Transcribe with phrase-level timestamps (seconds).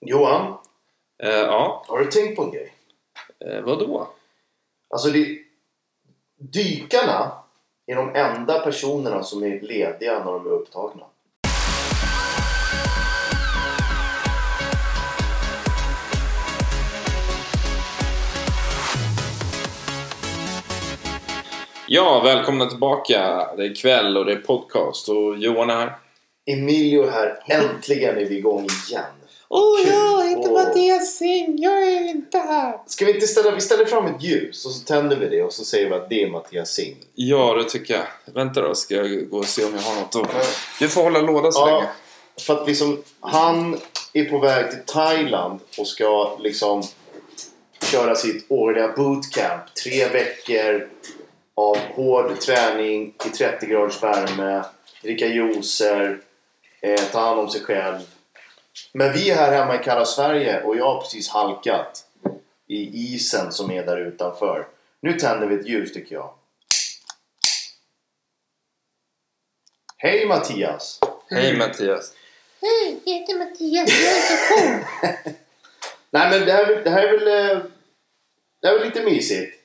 [0.00, 0.58] Johan,
[1.22, 2.72] Eh, ja, har du tänkt på en grej?
[3.46, 4.08] eh, vad då?
[4.90, 5.38] Alltså, det,
[6.38, 7.32] dykarna
[7.86, 11.06] är de enda personerna som är lediga när de är upptagna.
[21.88, 23.48] Ja, välkomna tillbaka.
[23.56, 25.96] Det är kväll och det är podcast och Johan är här.
[26.46, 27.38] Emilio är här.
[27.46, 29.04] Äntligen är vi igång igen.
[29.48, 29.92] Åh Kul.
[29.92, 30.64] jag heter Åh.
[30.64, 32.78] Mattias Singh, jag är inte här.
[32.86, 35.52] Ska vi inte ställa, vi ställer fram ett ljus och så tänder vi det och
[35.52, 36.96] så säger vi att det är Mattias Singh.
[37.14, 38.34] Ja, det tycker jag.
[38.34, 40.46] Vänta då, ska jag gå och se om jag har något att...
[40.80, 41.88] Du får hålla låda så Ja, länge.
[42.46, 43.80] för att liksom han
[44.12, 46.82] är på väg till Thailand och ska liksom
[47.82, 49.74] köra sitt årliga bootcamp.
[49.84, 50.88] Tre veckor
[51.54, 54.62] av hård träning i 30 graders värme,
[55.02, 56.18] dricka juicer,
[56.80, 57.98] eh, ta hand om sig själv.
[58.92, 62.04] Men vi är här hemma i kalla Sverige och jag har precis halkat
[62.68, 64.68] i isen som är där utanför.
[65.00, 66.34] Nu tänder vi ett ljus tycker jag.
[69.96, 71.00] Hej Mattias!
[71.30, 72.12] Hej Mattias.
[72.60, 73.90] Hej, jag heter Mattias.
[73.90, 74.84] Jag är så cool.
[76.10, 77.56] Nej men det här, det här är väl...
[77.56, 77.62] eh,
[78.60, 79.62] Det här är väl lite mysigt.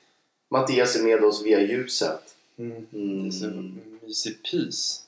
[0.50, 2.34] Mattias är med oss via ljuset.
[2.58, 3.32] Mm.
[3.32, 3.98] Så Mm.
[4.02, 5.02] mysig pys.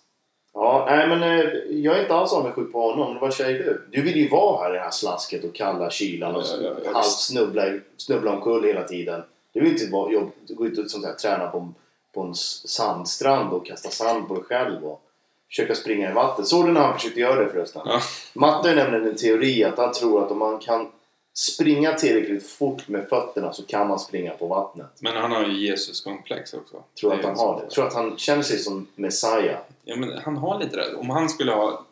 [0.55, 3.19] Ja, nej men eh, jag är inte alls avundsjuk på honom.
[3.20, 3.86] Vad säger du?
[3.91, 7.02] Du vill ju vara här i det här slasket och kalla kylan och Ja, ja,
[7.02, 7.62] snubbla,
[7.96, 9.22] snubbla omkull hela tiden.
[9.52, 11.72] Du vill inte vara, jobb, gå ut och sånt här, träna på,
[12.12, 15.02] på en sandstrand och kasta sand på dig själv och
[15.48, 16.44] försöka springa i vatten.
[16.44, 17.83] Såg du när han försökte göra det förresten?
[17.84, 18.00] Ja.
[18.33, 20.89] Matte har nämligen en teori att han tror att om man kan
[21.34, 24.86] springa tillräckligt fort med fötterna så kan man springa på vattnet.
[25.00, 26.82] Men han har ju Jesus-komplex också.
[27.00, 27.70] Tror att han har det.
[27.70, 29.58] Tror att han känner sig som Messiah.
[29.84, 30.94] Ja, men han har lite det.
[30.94, 31.84] Om han skulle ha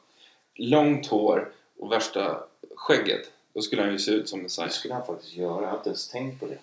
[0.54, 1.48] långt hår
[1.78, 2.38] och värsta
[2.76, 4.68] skägget, då skulle han ju se ut som Messiah.
[4.68, 5.62] Det skulle han faktiskt göra.
[5.62, 6.58] Jag har inte ens tänkt på det.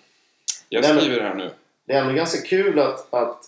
[0.69, 1.52] Jag skriver det här nu.
[1.85, 3.46] Det är ändå ganska kul att, att,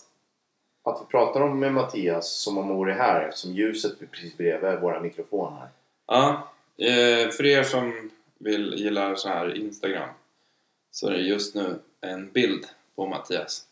[0.82, 4.36] att vi pratar om med Mattias som om han vore här eftersom ljuset är precis
[4.36, 5.68] bredvid våra mikrofoner.
[6.06, 8.10] Ja, eh, för er som
[8.44, 10.08] vill gilla så här Instagram
[10.90, 12.66] så är det just nu en bild
[12.96, 13.64] på Mattias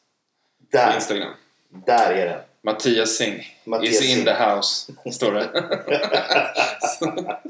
[0.58, 0.94] på Där!
[0.94, 1.32] Instagram.
[1.68, 2.40] Där är den!
[2.62, 4.24] Mattias Singh Mattias is in Singh.
[4.24, 5.50] the house, står det.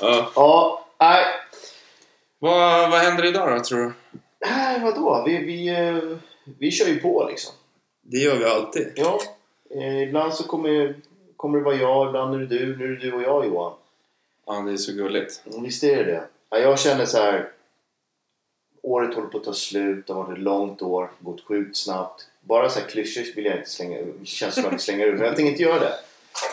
[0.00, 0.32] ja.
[0.34, 1.24] Ja, nej.
[2.38, 3.92] vad, vad händer idag då, tror du?
[4.46, 5.22] Äh, vadå?
[5.26, 6.18] Vi, vi, eh,
[6.58, 7.54] vi kör ju på liksom.
[8.02, 8.92] Det gör vi alltid.
[8.96, 9.20] Ja.
[9.74, 10.94] Eh, ibland så kommer,
[11.36, 12.76] kommer det vara jag, ibland är det du.
[12.76, 13.72] Nu är det du och jag Johan.
[14.52, 15.42] Ja, det är så gulligt.
[15.46, 16.24] Mm, Visst är det det?
[16.50, 17.48] Ja, jag känner så här.
[18.82, 20.06] Året håller på att ta slut.
[20.06, 21.10] Det har varit ett långt år.
[21.20, 22.26] Gått sjukt snabbt.
[22.40, 25.14] Bara så här klyschor vill jag inte slänga känns som att jag slänger ut.
[25.18, 25.94] Men jag tänker inte göra det.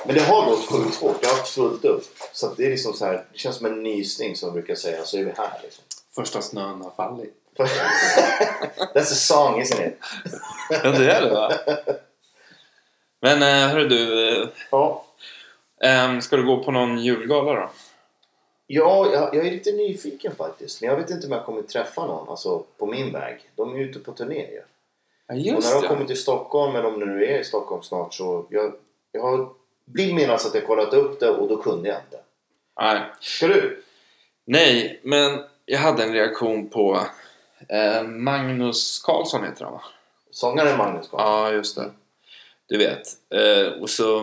[0.06, 1.18] Men det har gått sjukt fort.
[1.22, 2.04] Jag har haft fullt upp.
[2.34, 3.26] Så att det är liksom så här.
[3.32, 5.04] Det känns som en nysning som jag brukar säga.
[5.04, 5.84] Så är vi här liksom.
[6.16, 7.34] Första snön har fallit.
[8.94, 10.00] That's a song isn't it?
[10.70, 11.52] Ja, det är det va?
[13.22, 15.04] Men eh, hörru du, eh, Ja.
[16.22, 17.70] ska du gå på någon julgala då?
[18.68, 20.82] Ja, jag, jag är lite nyfiken faktiskt.
[20.82, 23.50] Men jag vet inte om jag kommer träffa någon alltså, på min väg.
[23.56, 24.62] De är ute på turné ju.
[25.28, 27.84] Ja, Och just när de kommer till Stockholm, eller om de nu är i Stockholm
[27.84, 28.74] snart, så jag,
[29.12, 29.50] jag har,
[29.86, 32.20] vill minnas att jag kollat upp det och då kunde jag inte.
[32.80, 33.02] Nej.
[33.20, 33.84] Ska du?
[34.46, 37.00] Nej, men jag hade en reaktion på
[37.70, 39.82] eh, Magnus Carlsson heter han va?
[40.32, 41.32] Sångaren Magnus Carlsson?
[41.32, 41.92] Ja, just det.
[42.68, 43.08] Du vet.
[43.30, 44.20] Eh, och så...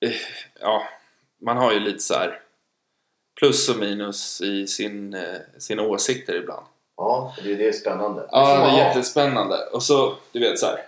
[0.00, 0.12] Eh,
[0.60, 0.82] ja,
[1.40, 2.42] man har ju lite så här
[3.38, 6.66] plus och minus i sin, eh, sina åsikter ibland.
[6.96, 8.28] Ja, det är det är spännande.
[8.30, 9.56] Ja, det är jättespännande.
[9.72, 10.86] Och så, du vet så här.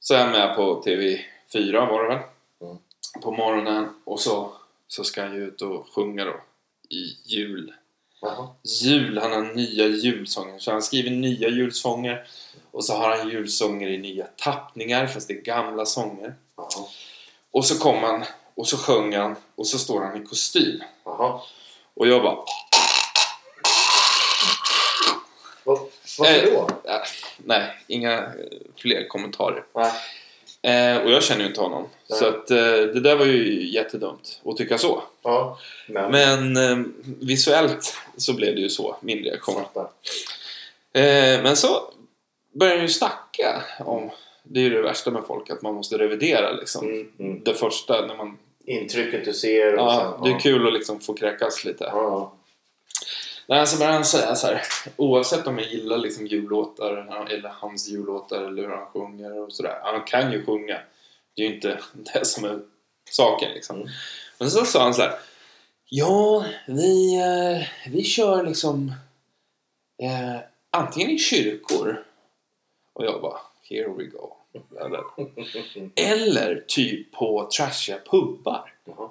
[0.00, 2.24] Så är jag med på TV4 var det väl?
[2.60, 2.76] Mm.
[3.22, 4.52] På morgonen och så,
[4.88, 6.40] så ska han ju ut och sjunga då.
[6.88, 7.72] I jul.
[8.20, 8.48] Jaha.
[8.62, 10.58] Jul, han har nya julsånger.
[10.58, 12.26] Så han skriver nya julsånger.
[12.70, 16.34] Och så har han julsånger i nya tappningar fast det är gamla sånger.
[16.56, 16.86] Jaha.
[17.50, 18.24] Och så kom han
[18.56, 20.82] och så sjöng han och så står han i kostym.
[21.04, 21.40] Jaha.
[21.94, 22.36] Och jag bara...
[25.64, 25.78] Va-
[26.18, 26.68] Varför Eh, då?
[26.90, 26.96] Äh,
[27.36, 28.22] nej, inga eh,
[28.76, 29.64] fler kommentarer.
[29.74, 29.92] Nej.
[30.62, 31.88] Eh, och jag känner ju inte honom.
[32.10, 32.18] Nej.
[32.18, 35.02] Så att, eh, det där var ju jättedumt att tycka så.
[35.22, 35.58] Ja,
[35.88, 36.10] men...
[36.10, 39.62] Men eh, visuellt så blev det ju så, min reaktion.
[40.92, 41.90] Eh, men så
[42.52, 44.10] började han ju snacka om,
[44.42, 46.86] det är ju det värsta med folk, att man måste revidera liksom.
[46.86, 47.42] Mm, mm.
[47.44, 50.24] Det första när man, Intrycket du ser och ja, sen...
[50.24, 51.84] det är kul att liksom få kräkas lite.
[51.84, 52.32] Ja.
[53.48, 54.62] Nej, så började han säga så här,
[54.96, 59.78] oavsett om jag gillar liksom jullåtar eller hans jullåtar eller hur han sjunger och sådär.
[59.82, 60.78] Han kan ju sjunga.
[61.36, 61.78] Det är ju inte
[62.14, 62.60] det som är
[63.10, 63.76] saken liksom.
[63.76, 63.88] Mm.
[64.38, 65.12] Men så sa han så här,
[65.88, 68.92] Ja, vi, eh, vi kör liksom
[70.02, 70.40] eh,
[70.70, 72.04] antingen i kyrkor
[72.92, 74.36] och jag bara here we go.
[75.96, 78.72] Eller, typ på trashiga pubbar.
[78.84, 79.10] Jaha.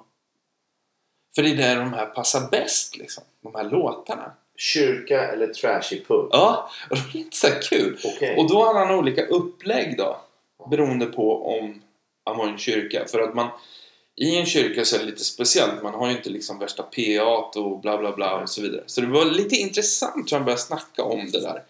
[1.34, 3.24] För det är där de här passar bäst liksom.
[3.40, 4.32] De här låtarna.
[4.56, 6.28] Kyrka eller trashy pub?
[6.30, 7.98] Ja, och det är lite så kul.
[8.04, 8.36] Okej.
[8.36, 10.20] Och då har han olika upplägg då.
[10.70, 11.82] Beroende på om
[12.24, 13.04] han var en kyrka.
[13.06, 13.48] För att man
[14.16, 15.82] i en kyrka så är det lite speciellt.
[15.82, 18.82] Man har ju inte liksom värsta PA och bla bla bla och så vidare.
[18.86, 21.62] Så det var lite intressant hur han började snacka om det där.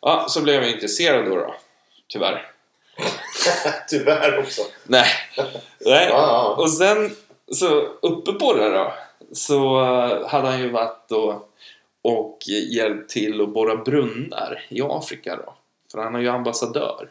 [0.00, 1.54] Ja, så blev jag intresserad då då.
[2.08, 2.51] Tyvärr.
[3.88, 4.62] Tyvärr också.
[4.84, 5.06] Nej.
[5.80, 6.06] Nej.
[6.08, 6.54] Ja.
[6.58, 7.10] Och sen
[7.52, 8.92] så uppe på det då
[9.32, 11.46] så eh, hade han ju varit då
[12.02, 12.38] och
[12.70, 15.54] hjälpt till att borra brunnar i Afrika då.
[15.92, 17.08] För han är ju ambassadör.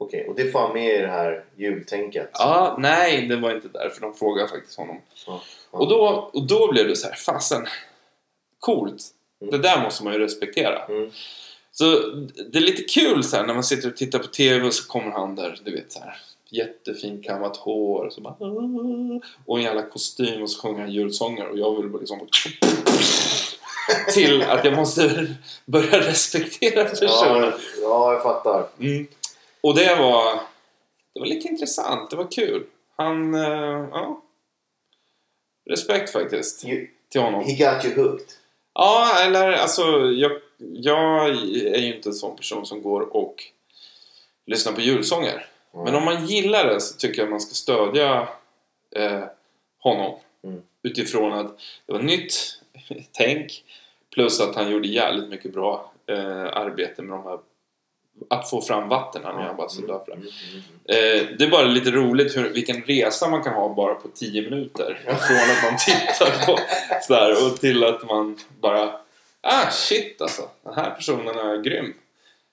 [0.00, 2.30] Okej, och det får han med i det här jultänket?
[2.32, 4.00] Ja, nej, det var inte därför.
[4.00, 5.00] De frågade faktiskt honom.
[5.26, 5.40] Ja,
[5.72, 5.78] ja.
[5.78, 7.66] Och, då, och då blev det så här, fasen,
[8.58, 9.02] coolt.
[9.40, 9.52] Mm.
[9.52, 10.84] Det där måste man ju respektera.
[10.84, 11.10] Mm.
[11.78, 11.84] Så
[12.52, 14.88] det är lite kul så här, när man sitter och tittar på TV och så
[14.88, 16.16] kommer han där, du vet så här.
[17.22, 21.48] Kammat hår och så bara "Ah", och en jävla kostym och så sjunger han julsånger
[21.48, 22.20] och jag vill bara liksom
[24.14, 25.26] till att jag måste
[25.66, 27.42] börja respektera personen.
[27.42, 27.52] Ja,
[27.82, 28.66] ja, jag fattar.
[28.80, 29.06] Mm.
[29.60, 30.34] Och det var,
[31.14, 32.64] det var lite intressant, det var kul.
[32.96, 34.22] Han, eh, ja.
[35.70, 37.44] Respekt faktiskt You, till honom.
[37.44, 38.26] he got you hooked.
[38.74, 43.44] Ja, eller alltså jag, jag är ju inte en sån person som går och
[44.46, 45.46] lyssnar på julsånger.
[45.84, 48.28] Men om man gillar det så tycker jag man ska stödja
[48.96, 49.24] eh,
[49.78, 50.18] honom.
[50.44, 50.62] Mm.
[50.82, 52.60] Utifrån att det var nytt
[53.12, 53.64] tänk.
[54.14, 57.38] Plus att han gjorde jävligt mycket bra eh, arbete med de här
[58.30, 59.22] att få fram vatten.
[59.24, 60.12] Han är ambassadör för det.
[60.12, 61.20] Mm, mm, mm.
[61.28, 64.42] Eh, det är bara lite roligt hur, vilken resa man kan ha bara på 10
[64.42, 65.00] minuter.
[65.04, 66.58] Från att man tittar på
[67.02, 69.00] sådär och till att man bara
[69.40, 71.94] Ah shit alltså, den här personen är grym.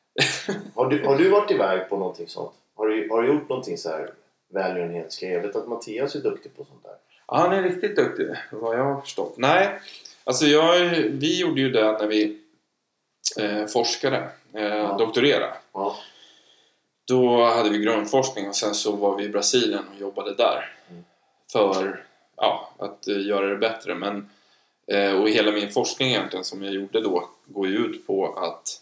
[0.76, 2.54] Har, du, har du varit iväg på någonting sånt?
[2.76, 4.14] Har du, har du gjort någonting så här
[4.50, 5.32] välgörenhetsgrej?
[5.32, 6.96] Jag vet att Mattias är duktig på sånt där.
[7.28, 9.34] Ja, han är riktigt duktig, vad jag har förstått.
[9.38, 9.80] Nej,
[10.24, 12.42] alltså jag, vi gjorde ju det när vi
[13.40, 14.96] eh, forskade, eh, Ja.
[14.98, 15.54] doktorerade.
[15.74, 15.96] Ja.
[17.08, 20.76] Då hade vi grundforskning och sen så var vi i Brasilien och jobbade där.
[20.90, 21.04] Mm.
[21.52, 22.04] För
[22.38, 23.96] ja, att eh, göra det bättre.
[23.96, 24.30] Men,
[25.22, 28.82] och hela min forskning egentligen som jag gjorde då går ju ut på att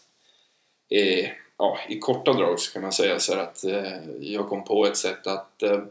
[0.90, 4.64] eh, ja, i korta drag så kan man säga så här att eh, jag kom
[4.64, 5.82] på ett sätt att eh,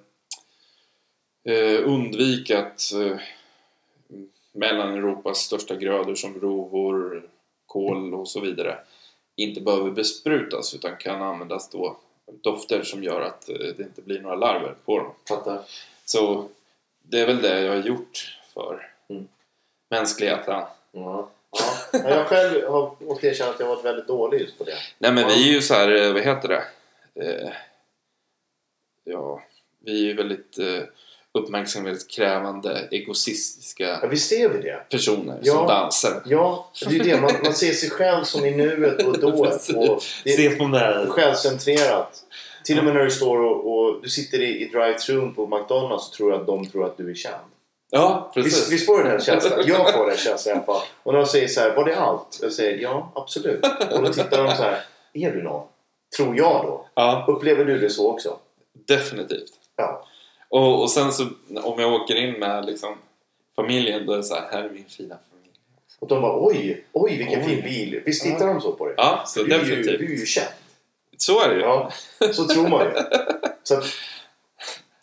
[1.43, 3.17] eh, undvika att eh,
[4.51, 7.29] mellan Europas största grödor som rovor,
[7.65, 8.77] kål och så vidare
[9.35, 11.97] inte behöver besprutas utan kan användas då
[12.41, 15.11] dofter som gör att eh, det inte blir några larver på dem.
[15.27, 15.61] Fattar.
[16.05, 16.47] Så
[17.01, 19.27] det är väl det jag har gjort för Mm.
[19.93, 20.53] Mänskligheten.
[20.53, 20.67] Ja.
[20.91, 21.29] Ja.
[22.09, 24.75] Jag själv har måste erkänna att jag varit väldigt dålig just på det.
[24.99, 26.63] Nej men vi är ju så här, eh, vad heter det?
[27.25, 27.49] Eh,
[29.03, 29.41] ja,
[29.85, 30.83] vi är ju väldigt eh,
[31.31, 34.89] uppmärksamhetskrävande, egoistiska Ja, visst är vi det?
[34.89, 35.53] personer Ja.
[35.53, 36.21] som dansar.
[36.25, 37.21] Ja, det är det.
[37.21, 39.69] Man, man ser sig själv som i nuet och dået.
[39.75, 42.23] Och det är självcentrerat.
[42.63, 46.05] Till och med när du står och, och du sitter i, i drive-thrun på McDonalds
[46.05, 47.52] så tror jag att de tror att du är känd.
[47.95, 48.71] Ja, precis.
[48.71, 49.63] Visst, får du den känslan?
[49.65, 50.81] Jag får den känslan i alla fall.
[51.03, 52.39] Och när de säger så här, var det allt?
[52.41, 53.65] Jag säger ja, absolut.
[53.91, 54.81] Och då tittar de så här,
[55.13, 55.67] är du någon?
[56.17, 56.87] Tror jag då.
[56.95, 58.37] Ja, Upplever du det så också?
[58.87, 59.51] definitivt.
[59.75, 60.05] Ja.
[60.49, 61.23] Och, och sen så
[61.63, 62.95] om jag åker in med liksom
[63.55, 65.51] familjen då är det så här, här är min fina familj.
[65.99, 67.45] Och de bara oj, oj vilken Oj.
[67.45, 68.01] fin bil.
[68.05, 68.93] Visst tittar de så på dig?
[68.97, 69.99] Ja, så du, är ju, definitivt.
[69.99, 70.47] du är ju känd.
[71.17, 71.61] Så är det ju.
[71.61, 71.91] Ja,
[72.31, 72.91] så tror man ju.
[73.63, 73.83] Så att,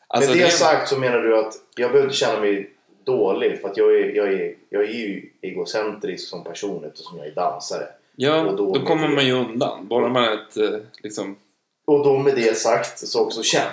[0.08, 2.70] Alltså, med det det- sagt så menar du att jag behöver inte känna mig
[3.04, 7.26] dålig för att jag är, jag är, jag är ju egocentrisk som person eftersom jag
[7.26, 7.86] är dansare.
[8.16, 9.88] Ja, och då- då kommer man ju undan.
[9.88, 11.36] Bara man är ett eh, liksom...
[11.84, 13.64] Och då med det sagt så också känd.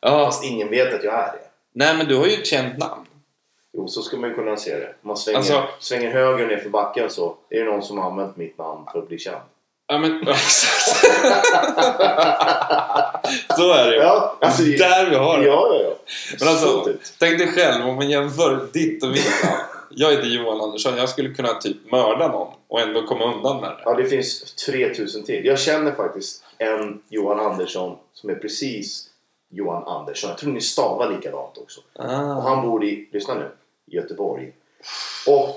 [0.00, 1.38] Ja, Fast ingen vet att jag är det.
[1.72, 3.06] nej men du har ju ett känt namn.
[3.72, 4.86] Jo, så ska man ju kunna se det.
[5.02, 8.10] Om man svänger, Alltså- svänger höger ner för backen så är det någon som har
[8.10, 9.42] använt mitt namn för att bli känd.
[9.90, 11.06] Ja men exakt.
[13.56, 14.02] Så är det ju.
[14.02, 15.46] Ja, alltså, Där vi har det.
[15.46, 15.94] Ja, ja, ja.
[16.40, 19.56] Men alltså, tänk dig själv om man jämför ditt och mitt namn.
[19.90, 20.96] Jag heter Johan Andersson.
[20.96, 23.82] Jag skulle kunna typ mörda någon och ändå komma undan med det.
[23.84, 25.44] Ja, det finns 3000 till.
[25.44, 29.06] Jag känner faktiskt en Johan Andersson som är precis
[29.50, 30.30] Johan Andersson.
[30.30, 31.80] Jag tror ni stavar likadant också.
[31.94, 33.48] Och Ah, han bor i, lyssna nu,
[33.86, 34.52] Göteborg.
[35.26, 35.54] Och,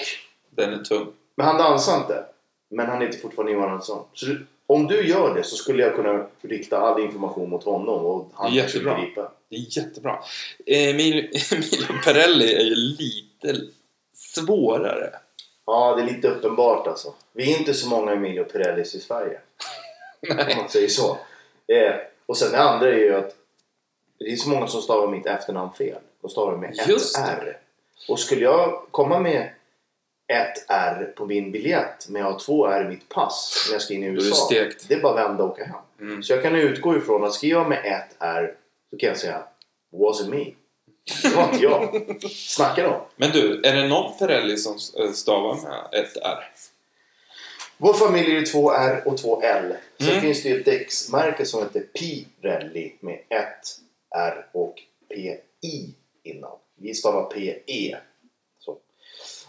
[0.49, 1.07] den är tung.
[1.35, 2.25] men han dansar inte.
[2.73, 4.05] Men han heter fortfarande Johan Andersson.
[4.13, 8.05] Så du, om du gör det så skulle jag kunna rikta all information mot honom
[8.05, 8.99] och han Jättebra.
[9.01, 9.29] griper.
[9.49, 10.19] Det är jättebra.
[10.65, 11.15] Emil,
[11.51, 13.61] Emilio Perelli är ju lite
[14.13, 15.09] svårare.
[15.65, 17.13] Ja, det är lite uppenbart alltså.
[17.33, 19.39] Vi är inte så många Emilio Pirellis i Sverige.
[20.29, 20.55] Om Nej.
[20.57, 21.17] man säger så.
[21.67, 23.35] Eh, och sen det andra är ju att
[24.19, 25.99] det är så många som stavar mitt efternamn fel.
[26.21, 27.21] De stavar med ett Just det.
[27.21, 27.57] R.
[28.09, 29.49] Och skulle jag komma med
[30.27, 33.81] ett R på min biljett men jag har två R i mitt pass när jag
[33.81, 34.35] ska in i Då är det USA.
[34.45, 34.85] stekt.
[34.87, 35.75] Det är bara att vända och åka hem.
[35.99, 36.23] Mm.
[36.23, 38.55] Så jag kan utgå ifrån att skriva med ett R
[38.89, 39.43] så kan jag säga
[39.91, 40.45] Was it me?
[41.23, 42.21] Det var inte jag.
[42.31, 43.01] Snackar de?
[43.15, 46.51] Men du, är det någon Ferrelli som eh, stavar med ett R?
[47.77, 49.73] Vår familj är två R och två L.
[49.97, 50.21] Sen Mm.
[50.21, 53.77] finns det ju ett däcksmärke som heter Pirelli med ett
[54.15, 54.75] R och
[55.09, 56.51] PI innan.
[56.79, 57.97] Vi stavar PE.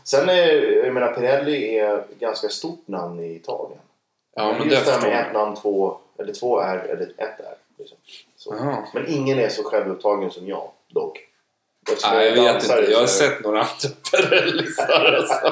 [0.04, 0.52] Sen är,
[0.84, 3.80] jag menar Pirelli är ett ganska stort namn i Italien.
[4.36, 7.40] Ja, men Just det det här med ett namn, två, eller två R eller ett
[7.40, 7.54] R.
[7.78, 7.98] Liksom.
[8.94, 11.18] Men ingen är så självupptagen som jag dock.
[12.12, 12.90] Nej, jag är vet inte.
[12.92, 13.88] Jag har sett några andra
[14.28, 15.12] Pirellisar.
[15.12, 15.50] Alltså.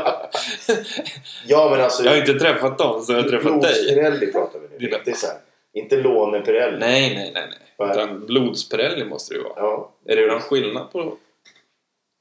[1.47, 2.05] Ja men alltså...
[2.05, 3.73] Jag har inte träffat dem, så jag har träffat dig.
[3.87, 4.79] Blods-Pirelli pratar vi nu.
[4.87, 5.37] Dina- Inte, så här,
[5.73, 6.79] inte låne-Pirelli.
[6.79, 7.47] Nej, nej, nej.
[7.51, 7.59] nej.
[7.79, 7.91] Nej.
[7.91, 9.55] Utan blods-Pirelli måste det ju vara.
[9.57, 9.91] Ja.
[10.07, 11.17] Är det någon skillnad på...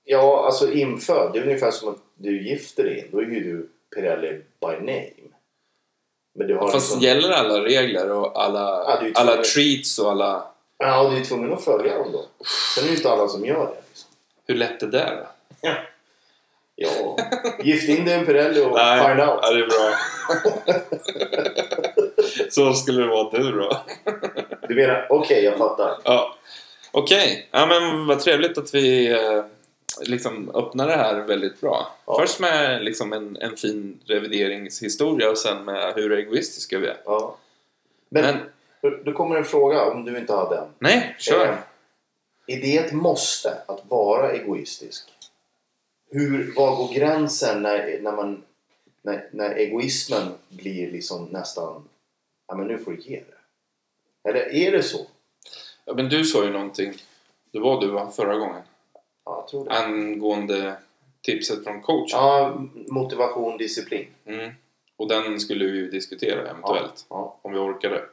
[0.04, 1.34] ja, alltså infödd.
[1.34, 3.10] Det är ungefär som att du gifter dig.
[3.12, 4.32] Då är ju du Pirelli
[4.62, 5.32] by name.
[6.36, 7.02] Men du har Fast liksom...
[7.02, 10.44] gäller alla regler och alla, Ja, alla treats och alla...
[10.78, 12.26] Ja, du är tvungen att följa dem då.
[12.76, 13.82] Sen är det ju inte alla som gör det.
[13.90, 14.10] Liksom.
[14.48, 15.26] Hur lätt är det
[15.62, 15.70] då?
[16.76, 17.18] Ja.
[17.64, 19.40] Gift in dig en Pirelli och Nej, find out.
[19.42, 19.94] Ja, det är bra.
[22.50, 23.78] Så skulle det vara du då.
[24.68, 25.98] Du menar, okej jag fattar.
[26.04, 26.36] Ja.
[26.92, 29.44] Okej, ja, men vad trevligt att vi eh,
[30.02, 31.96] liksom öppnar det här väldigt bra.
[32.06, 32.18] Ja.
[32.20, 36.98] Först med liksom en, en fin revideringshistoria och sen med hur egoistiska vi är.
[37.06, 37.38] Ja.
[38.10, 38.38] Men,
[38.82, 40.68] Men, då- kommer en fråga om du inte hade en.
[40.80, 41.46] nej, kör!
[41.48, 41.58] Eh,
[42.48, 45.08] Är det ett måste att vara egoistisk?
[46.12, 48.44] Hur, var går gränsen när, när, man,
[49.02, 51.84] när, när egoismen blir liksom nästan
[52.48, 53.16] ja men nu får du ge
[54.24, 54.30] det.
[54.30, 55.08] Eller är det så?
[55.86, 56.94] Ja, men du sa ju någonting,
[57.52, 58.62] det var du va, förra gången,
[59.52, 60.76] Ja, angående
[61.22, 62.08] tipset från coachen.
[62.12, 64.08] Ja, motivation, disciplin.
[64.26, 64.52] Mm.
[64.96, 68.04] Och den skulle vi ju diskutera eventuellt, Ja, om vi orkade.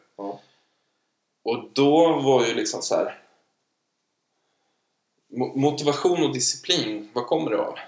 [1.43, 3.19] Och då var ju liksom så här.
[5.33, 7.79] mo- Motivation och disciplin, vad kommer det av?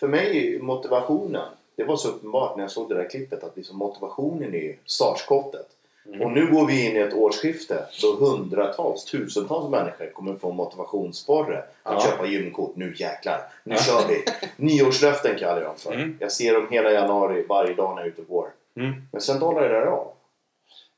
[0.00, 3.56] För mig är motivationen, det var så uppenbart när jag såg det där klippet att
[3.56, 5.66] liksom motivationen är startskottet.
[6.06, 6.20] Mm.
[6.22, 11.58] Och nu går vi in i ett årsskifte då hundratals, tusentals människor kommer få motivationssporre
[11.58, 12.00] att Ja.
[12.00, 12.76] köpa gymkort.
[12.76, 14.24] Nu jäklar, nu kör vi!
[14.56, 15.92] Nyårslöften kallar jag dem för.
[15.92, 16.16] Mm.
[16.20, 18.48] Jag ser dem hela januari varje dag när jag är ute och går.
[18.76, 18.92] Mm.
[19.12, 20.12] Men sen dalar det där av.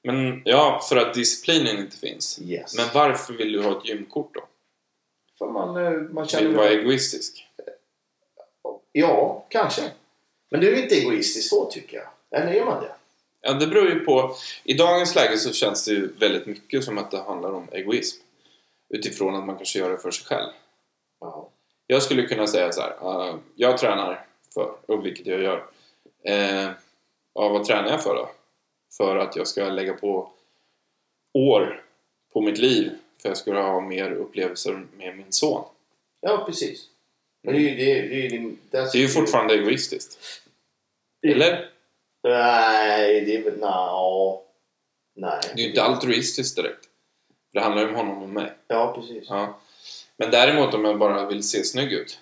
[0.02, 2.40] Men ja, för att disciplinen inte finns.
[2.42, 2.76] Yes.
[2.76, 4.40] Men varför vill du ha ett gymkort då?
[5.38, 6.48] För man, eh, man Vill känner...
[6.50, 7.46] du vara egoistisk?
[8.92, 9.82] Ja, kanske.
[10.50, 12.40] Men det är inte egoistiskt då tycker jag.
[12.40, 12.92] Eller är man det?
[13.46, 14.36] Ja, det beror ju på.
[14.64, 18.22] I dagens läge så känns det ju väldigt mycket som att det handlar om egoism.
[18.94, 20.50] Utifrån att man kanske gör det för sig själv.
[21.20, 21.48] Ja.
[21.86, 23.38] Jag skulle kunna säga så här.
[23.54, 25.64] jag tränar för, och vilket jag gör.
[26.24, 26.70] Eh,
[27.34, 28.30] ja, vad tränar jag för då?
[28.96, 30.32] För att jag ska lägga på
[31.38, 31.84] år
[32.32, 32.90] på mitt liv.
[33.22, 35.64] För jag ska ha mer upplevelser med min son.
[36.20, 36.88] Ja, precis.
[37.42, 37.76] Men det är ju...
[37.76, 38.36] Det, är- det,
[38.78, 40.18] är Det är ju fortfarande egoistiskt.
[41.26, 41.73] Eller?
[42.24, 43.58] Nej, det är väl...
[43.58, 44.40] Nja...
[45.16, 45.40] Nej.
[45.54, 46.88] Det är ju inte altruistiskt direkt.
[47.52, 48.52] Det handlar ju om honom och mig.
[48.66, 49.26] Ja, precis.
[49.28, 49.54] Ja.
[50.16, 52.18] Men däremot om jag bara vill se snygg ut.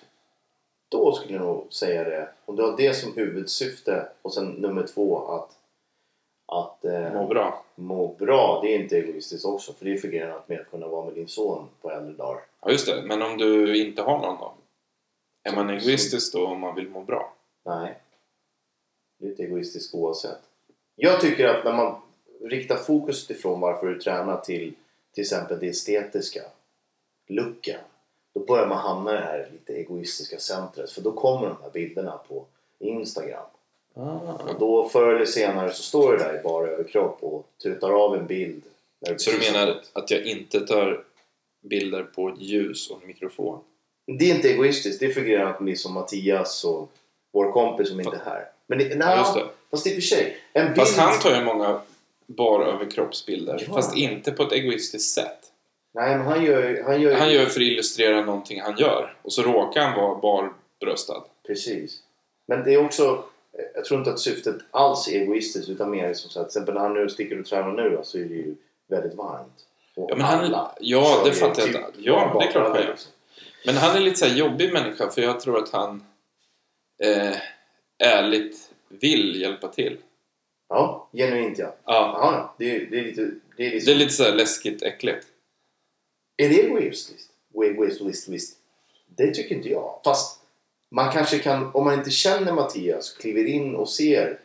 [0.91, 2.29] Då skulle jag nog säga det.
[2.45, 5.49] Om du har det som huvudsyfte och sen nummer två att...
[6.51, 7.65] Att eh, Må bra.
[7.75, 8.59] må bra.
[8.63, 9.73] Det är inte egoistiskt också.
[9.73, 12.41] För det är förgrenat med att kunna vara med din son på äldre dagar.
[12.61, 13.01] Ja, just det.
[13.05, 14.53] Men om du inte har någon då?
[15.43, 17.33] Är man egoistisk då om man vill må bra?
[17.65, 17.99] Nej.
[19.23, 20.39] Det är inte egoistiskt oavsett.
[20.95, 21.95] Jag tycker att när man
[22.41, 24.73] riktar fokus ifrån varför du tränar till
[25.13, 26.41] till exempel det estetiska,
[27.27, 27.79] looken.
[28.33, 30.91] Då börjar man hamna i det här lite egoistiska centret.
[30.91, 32.45] För då kommer de här bilderna på
[32.79, 33.45] Instagram.
[33.93, 38.15] Och då förr eller senare så står du där i bara överkropp och tutar av
[38.15, 38.63] en bild.
[38.99, 41.03] när Så du menar att jag inte tar
[41.61, 43.59] bilder på ett ljus och en mikrofon?
[44.05, 44.99] Det är inte egoistiskt.
[44.99, 46.91] Det är förgrenat med som Mattias och
[47.31, 48.52] vår kompis som inte är här.
[48.67, 49.45] Men det, nej, Just det.
[49.71, 50.37] fast i och för sig.
[50.53, 50.77] En bild...
[50.77, 51.81] Fast han tar ju många
[52.27, 53.63] bara överkroppsbilder.
[53.67, 53.73] Ja.
[53.73, 55.39] Fast inte på ett egoistiskt sätt.
[55.93, 56.83] Nej, men han gör.
[56.85, 57.13] Han gör.
[57.15, 59.15] Han gör för att illustrera någonting han gör.
[59.21, 61.23] Och så råkar han vara barbröstad.
[61.47, 61.99] Precis.
[62.47, 63.23] Men det är också...
[63.75, 66.73] Jag tror inte att syftet alls är egoistiskt utan mer som så att till exempel
[66.75, 68.55] när han nu sticker och tränar nu då, så är det ju
[68.89, 69.65] väldigt varmt.
[69.95, 71.81] Och Ja, men han- ja, det fattar jag typ.
[71.97, 72.89] Ja, det är klart han gör.
[72.89, 73.11] liksom.
[73.65, 76.03] Men han är lite så här jobbig människa för jag tror att han
[77.03, 77.35] eh,
[77.99, 79.97] ärligt vill hjälpa till.
[80.69, 81.75] Ja, genuint ja.
[81.85, 83.31] Ja, Ja, det, är- det är lite...
[83.57, 85.27] Det är, liksom, det är lite så läskigt äckligt.
[86.37, 87.29] är det egoistiskt?
[87.63, 88.57] Egoistiskt.
[89.07, 89.99] Det tycker inte jag.
[90.03, 90.39] Fast
[90.89, 94.39] man kanske kan, om man inte känner Mattias, kliver in och ser,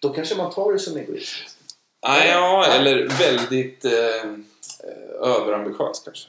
[0.00, 1.58] då kanske man tar det som egoistiskt.
[2.00, 6.28] Ah, ja, eller väldigt eh, eh, överambitiös kanske.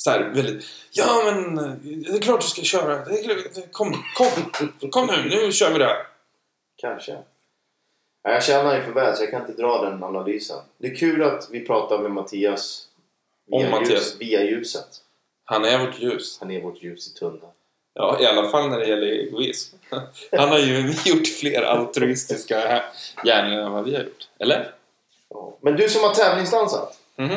[0.00, 0.64] Så här, väldigt...
[0.90, 3.04] Ja, men eh, det är klart du ska köra.
[3.04, 4.30] Det är, klart- kom, kom,
[4.90, 6.06] kom nu, nu kör vi det här.
[6.76, 7.12] Kanske.
[8.22, 10.56] Ja, Jag känner dig för väl så jag kan inte dra den analysen.
[10.78, 12.86] Det är kul att vi pratar med Mattias
[13.46, 13.90] via, Om Mattias.
[13.90, 14.88] Ljus, via ljuset.
[15.44, 16.36] Han är vårt ljus.
[16.40, 17.42] Han är vårt ljus i tunneln.
[17.94, 19.76] Ja, i alla fall när det gäller egoism.
[20.32, 22.82] Han har ju gjort fler altruistiska
[23.24, 24.28] gärningar än vad vi har gjort.
[24.38, 24.74] Eller?
[25.30, 25.56] Ja.
[25.60, 26.98] Men du som har tävlingsdansat.
[27.16, 27.34] Mhm.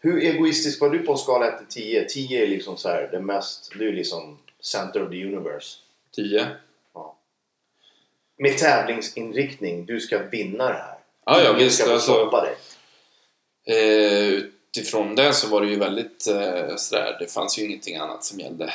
[0.00, 2.04] Hur egoistisk var du på en skala 1 till 10?
[2.04, 5.78] 10 är liksom så här, det mest, du är liksom center of the universe.
[6.16, 6.46] Tio.
[8.40, 10.98] Med tävlingsinriktning, du ska vinna det här.
[11.26, 11.82] Ja, ja visst.
[11.82, 12.54] ska Alltså, dig.
[13.66, 14.28] eh,
[14.76, 18.40] utifrån det så var det ju väldigt eh, sådär, det fanns ju ingenting annat som
[18.40, 18.72] gällde.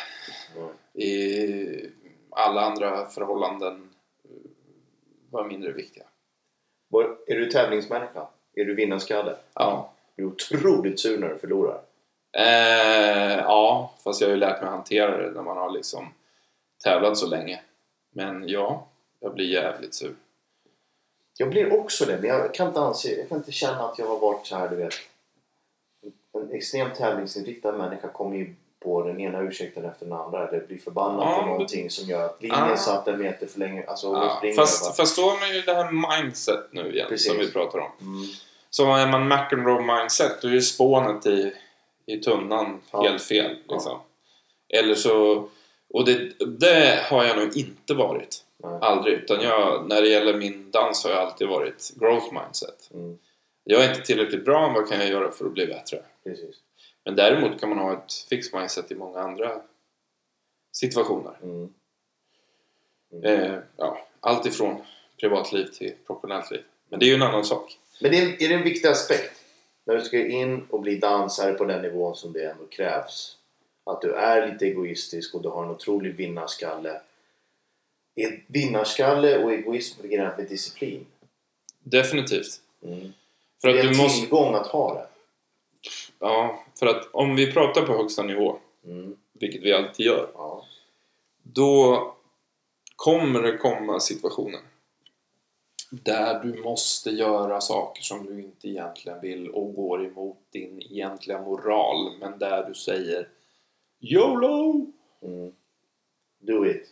[0.57, 0.69] Mm.
[1.07, 1.89] I
[2.29, 3.89] alla andra förhållanden
[4.25, 4.51] eh,
[5.31, 6.03] var mindre viktiga.
[6.89, 8.27] Var- Är du tävlingsmänniska?
[8.55, 9.35] Är du vinnarskalle?
[9.53, 9.92] Ja.
[10.15, 11.81] Du är otroligt sur när du förlorar.
[12.37, 16.13] Eh, ja, fast jag har ju lärt mig att hantera det när man har liksom
[16.83, 17.61] tävlat så länge.
[18.11, 18.87] Men ja,
[19.19, 20.15] jag blir jävligt sur.
[21.37, 24.05] Jag blir också det, men jag kan inte, anse, jag kan inte känna att jag
[24.05, 24.93] har varit så här, du vet.
[26.33, 30.77] En extremt tävlingsinriktad människa kommer ju på den ena ursäkten efter den andra eller blir
[30.79, 32.77] förbannad Ja, på någonting som gör att linjen Ah.
[32.77, 33.85] satt en meter för länge.
[33.87, 37.27] Alltså, springer fast, fast då har man ju det här mindset nu igen Precis.
[37.27, 37.91] som vi pratar om.
[38.01, 38.21] Mm.
[38.75, 41.53] Så är man McEnroe mindset då är ju spånet i,
[42.05, 43.03] i tunnan Ja.
[43.03, 43.57] helt fel.
[43.69, 43.99] Liksom.
[44.69, 45.47] Eller så...
[45.89, 48.43] Och det, det har jag nog inte varit.
[48.57, 48.79] Nej.
[48.81, 49.13] Aldrig.
[49.13, 52.89] Utan jag, när det gäller min dans har jag alltid varit growth mindset.
[52.93, 53.17] Mm.
[53.63, 56.03] Jag är inte tillräckligt bra, vad kan jag göra för att bli bättre?
[56.23, 56.55] Precis.
[57.05, 59.61] Men däremot kan man ha ett fixed mindset i många andra
[60.71, 61.33] situationer.
[61.43, 61.69] Mm.
[63.23, 64.81] Eh, ja, allt ifrån
[65.19, 66.63] privatliv till professionellt liv.
[66.89, 67.79] Men det är ju en annan sak.
[68.01, 69.39] Men det är, är det en viktig aspekt?
[69.85, 73.37] När du ska in och bli dansare på den nivån som det ändå krävs.
[73.85, 77.01] Att du är lite egoistisk och du har en otrolig vinnarskalle.
[78.15, 81.05] Är vinnarskalle och egoism förknippat med disciplin?
[81.79, 82.61] Definitivt.
[82.83, 83.13] Mm.
[83.61, 84.19] För det är att en du måste...
[84.21, 85.07] tillgång att ha det.
[86.19, 89.17] Ja, för att om vi pratar på högsta nivå, Mm.
[89.33, 90.65] vilket vi alltid gör, Ja.
[91.43, 92.13] då
[92.95, 94.59] kommer det komma situationer
[96.01, 101.41] där du måste göra saker som du inte egentligen vill och går emot din egentliga
[101.41, 103.27] moral, men där du säger
[103.99, 104.91] YOLO!
[105.21, 105.53] Mm.
[106.39, 106.87] Do it.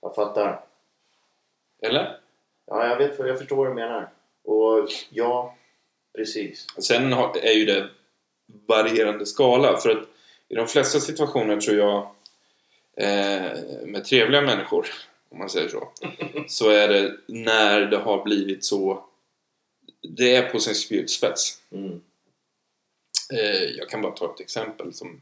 [0.00, 0.64] Jag fattar.
[1.82, 2.18] Eller?
[2.66, 3.18] Ja, jag vet.
[3.18, 4.10] Jag förstår vad du menar.
[4.44, 5.56] Och ja,
[6.16, 6.66] precis.
[6.78, 7.88] Sen är ju det
[8.66, 10.08] varierande skala för att
[10.48, 11.98] i de flesta situationer tror jag
[12.96, 14.86] eh, med trevliga människor
[15.32, 15.88] om man säger så
[16.48, 19.04] så är det när det har blivit så
[20.16, 22.00] det är på sin spjutspets Mm.
[23.32, 25.20] eh, jag kan bara ta ett exempel som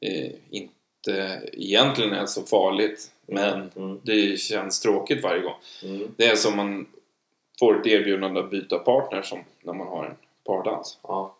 [0.00, 4.00] eh, inte egentligen är så farligt men Mm.
[4.04, 6.14] det känns tråkigt varje gång Mm.
[6.16, 6.86] det är som man
[7.58, 11.34] får ett erbjudande att byta partner som när man har en pardans Ja.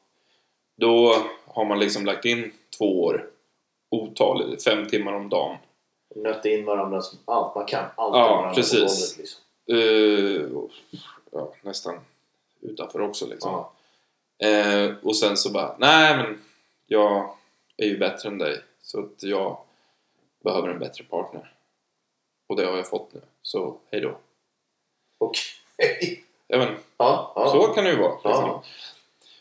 [0.77, 3.31] Då har man liksom lagt in två år
[3.91, 5.57] otaligt, fem timmar om dagen.
[6.23, 7.85] Nötte in varandra som allt man kan.
[7.97, 8.79] Allt Ja, precis.
[8.81, 10.57] Golvet, liksom.
[10.57, 10.71] Och,
[11.31, 12.01] ja, nästan
[12.61, 13.51] utanför också liksom.
[13.51, 13.73] ja.
[14.49, 16.43] Eh, och sen så bara, nej men
[16.87, 17.35] jag
[17.77, 19.59] är ju bättre än dig så att jag
[20.45, 21.55] behöver en bättre partner.
[22.47, 24.19] Och det har jag fått nu, så hej då.
[25.19, 26.25] Okej.
[26.47, 27.51] Ja, men, Ja, ja.
[27.51, 28.15] Så kan det ju vara.
[28.25, 28.61] Liksom.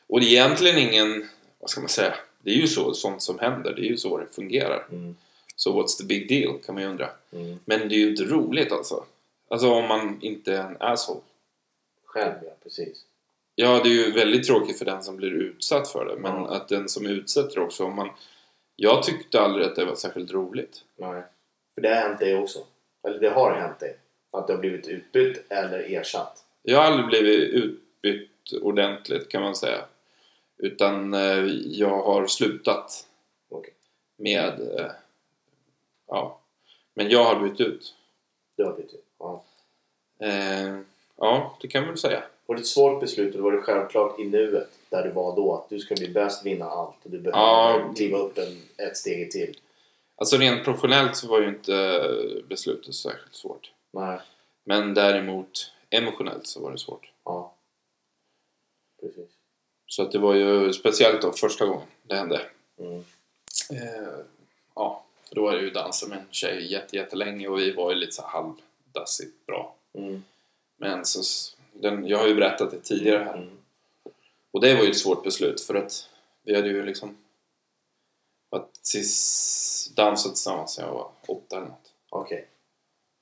[0.07, 3.39] Och det är egentligen ingen, vad ska man säga, det är ju så, sånt som
[3.39, 4.85] händer, det är ju så det fungerar.
[4.91, 5.15] Mm.
[5.59, 7.09] Så what's the big deal kan man ju undra.
[7.31, 7.59] Mm.
[7.65, 9.05] Men det är ju inte roligt alltså.
[9.49, 11.21] Alltså om man inte är en asshole.
[12.05, 12.51] Själv, ja.
[12.63, 13.05] Precis.
[13.55, 16.15] Ja, det är ju väldigt tråkigt för den som blir utsatt för det.
[16.15, 16.55] Men Ja.
[16.55, 18.09] att den som utsätter också, om man...
[18.75, 20.83] Jag tyckte aldrig att det var särskilt roligt.
[20.95, 21.23] Nej.
[21.75, 22.59] För det har hänt dig också.
[23.07, 23.97] Eller det har hänt dig.
[24.31, 26.45] Att du har blivit utbytt eller ersatt.
[26.61, 29.85] Jag har aldrig blivit utbytt ordentligt kan man säga.
[30.57, 33.07] Utan eh, jag har slutat
[33.49, 33.73] Okej.
[34.17, 34.59] med...
[36.07, 36.39] Ja.
[36.93, 37.95] Men jag har bytt ut.
[38.55, 39.05] Du har bytt ut.
[39.19, 39.43] Ja.
[40.19, 40.79] Eh,
[41.17, 42.23] ja, det kan man väl säga.
[42.45, 45.55] Var det ett svårt beslut eller var det självklart i nuet där du var då
[45.55, 47.93] att du ska bli bäst, vinna allt och du behöver Ja.
[47.95, 49.59] kliva upp en, ett steg till?
[50.15, 52.01] Alltså rent professionellt så var ju inte
[52.49, 53.71] beslutet särskilt svårt.
[53.91, 54.19] Nej.
[54.63, 57.11] Men däremot emotionellt så var det svårt.
[57.23, 57.53] Ja.
[59.01, 59.29] Precis.
[59.87, 62.41] Så att det var ju speciellt då första gången det hände.
[62.79, 63.03] Mm.
[63.71, 64.19] Eh,
[64.75, 67.91] ja, för då var det ju dansa med en tjej jätte, jättelänge och vi var
[67.91, 69.75] ju lite så halvdassigt bra.
[69.93, 70.23] Mm.
[70.77, 71.21] Men så,
[71.73, 73.33] den, jag har ju berättat det tidigare här.
[73.33, 73.57] Mm.
[74.51, 76.09] Och det var ju ett svårt beslut för att
[76.43, 77.17] vi hade ju liksom
[78.49, 81.93] varit tis, dansat tillsammans sen jag var åtta eller något.
[82.09, 82.47] Okej.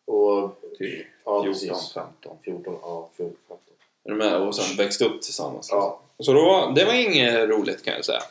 [0.06, 0.62] Och...
[0.78, 1.94] Till Ja, 14, precis.
[1.94, 2.38] 15.
[2.44, 3.58] 14, ja, 14, 15.
[4.04, 4.36] Är du med?
[4.36, 5.70] Och sen växte upp tillsammans.
[5.72, 6.00] Ja.
[6.20, 8.22] Så då, det var inget roligt kan jag säga.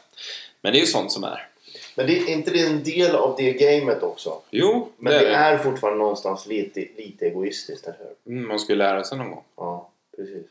[0.61, 1.49] Men det är ju sånt som är.
[1.97, 4.41] Men det är inte det en del av det gamet också?
[4.51, 5.35] Jo, Men det är det.
[5.35, 8.33] är fortfarande någonstans lite, lite egoistiskt, eller hur?
[8.37, 9.45] Mm, man ska ju lära sig någon gång.
[9.57, 10.47] Ja, precis.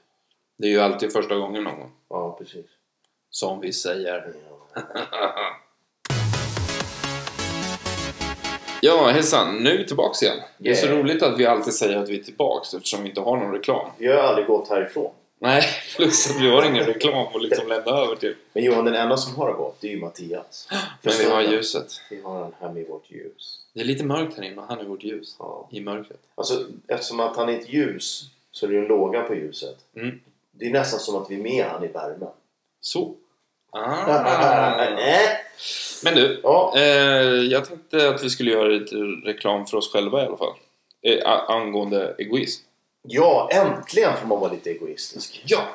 [0.57, 1.91] Det är ju alltid första gången någon gång.
[2.09, 2.65] Ja, precis.
[3.29, 4.33] Som vi säger.
[4.75, 4.81] Ja.
[8.85, 9.55] Ja, hejsan.
[9.63, 10.37] Nu är vi tillbaks igen.
[10.57, 10.99] Det är så Yeah.
[10.99, 13.89] roligt att vi alltid säger att vi är tillbaks eftersom vi inte har någon reklam.
[13.97, 15.11] Vi har aldrig gått härifrån.
[15.43, 15.63] Nej,
[15.95, 18.35] plus att vi har ingen reklam att liksom lämna över till.
[18.53, 20.67] Men Johan, den enda som har gått, det är ju Mattias.
[21.01, 21.87] Men vi har ljuset.
[22.09, 23.59] Vi har den här med vårt ljus.
[23.73, 25.35] Det är lite mörkt här inne och han är vårt ljus.
[25.39, 25.69] Ja.
[25.71, 26.19] I mörkret.
[26.35, 29.77] Alltså, eftersom att han är ett ljus så är det ju en låga på ljuset.
[29.95, 30.19] Mm.
[30.51, 32.29] Det är nästan som att vi är med han i värmen.
[32.81, 33.15] Så.
[33.69, 34.07] Ah.
[34.97, 35.29] Äh.
[36.03, 36.83] Men du, ja, eh,
[37.51, 40.53] jag tänkte att vi skulle göra lite reklam för oss själva i alla fall.
[41.01, 42.63] Eh, angående egoism.
[43.03, 45.43] Ja, äntligen får man vara lite egoistisk.
[45.45, 45.67] Ja!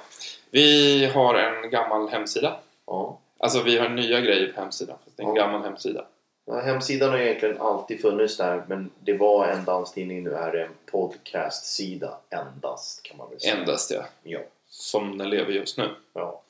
[0.51, 2.61] Vi har en gammal hemsida.
[2.87, 3.19] Ja.
[3.38, 4.97] Alltså vi har nya grejer på hemsidan.
[5.05, 5.43] Fast det är en Ja.
[5.43, 6.05] gammal hemsida.
[6.47, 10.62] Ja, hemsidan har egentligen alltid funnits där men det var en danstidning, nu är det
[10.64, 13.57] en podcastsida endast kan man väl säga.
[13.57, 14.05] Endast ja.
[14.23, 14.38] Ja.
[14.69, 15.88] Som den lever just nu.
[16.12, 16.43] ja.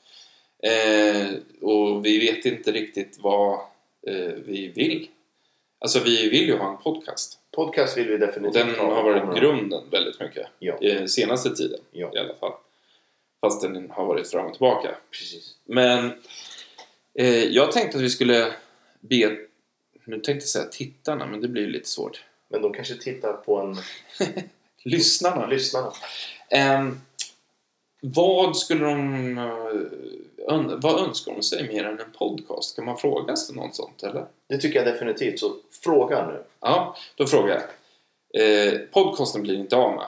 [0.63, 1.27] Eh,
[1.61, 3.53] och vi vet inte riktigt vad
[4.07, 5.07] eh, vi vill.
[5.79, 7.39] Alltså vi vill ju ha en podcast.
[7.59, 8.93] Podcast vill vi definitivt den ha.
[8.93, 10.47] har varit grunden väldigt mycket.
[10.59, 10.77] Ja.
[10.81, 12.53] Eh, senaste tiden Ja, i alla fall.
[13.41, 14.95] Fast den har varit fram och tillbaka.
[15.11, 15.55] precis.
[15.65, 16.11] Men
[17.13, 18.53] eh, jag tänkte att vi skulle
[18.99, 19.37] be...
[20.03, 22.23] Nu tänkte jag säga tittarna, men det blir ju lite svårt.
[22.47, 23.77] Men de kanske tittar på en...
[24.83, 25.47] Lyssnarna.
[25.47, 25.91] Lyssnarna.
[26.49, 27.01] Ehm,
[28.01, 29.37] vad skulle de...
[29.37, 32.75] eh, ön- vad önskar de sig mer än en podcast?
[32.75, 34.25] Kan man fråga sig något sånt, eller?
[34.47, 35.39] Det tycker jag definitivt.
[35.39, 36.43] Så fråga nu.
[36.59, 37.63] Ja, då frågar jag.
[38.41, 40.07] Eh, podcasten blir inte av med.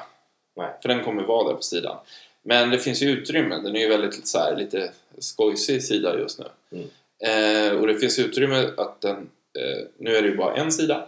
[0.56, 0.70] Nej.
[0.82, 1.98] För den kommer vara där på sidan.
[2.44, 3.56] Men det finns ju utrymme.
[3.56, 6.46] Den är ju väldigt så här, lite skojsig sida just nu.
[6.72, 6.88] Mm.
[7.24, 9.18] Eh, och det finns utrymme att den...
[9.60, 11.08] Eh, nu är det ju bara en sida.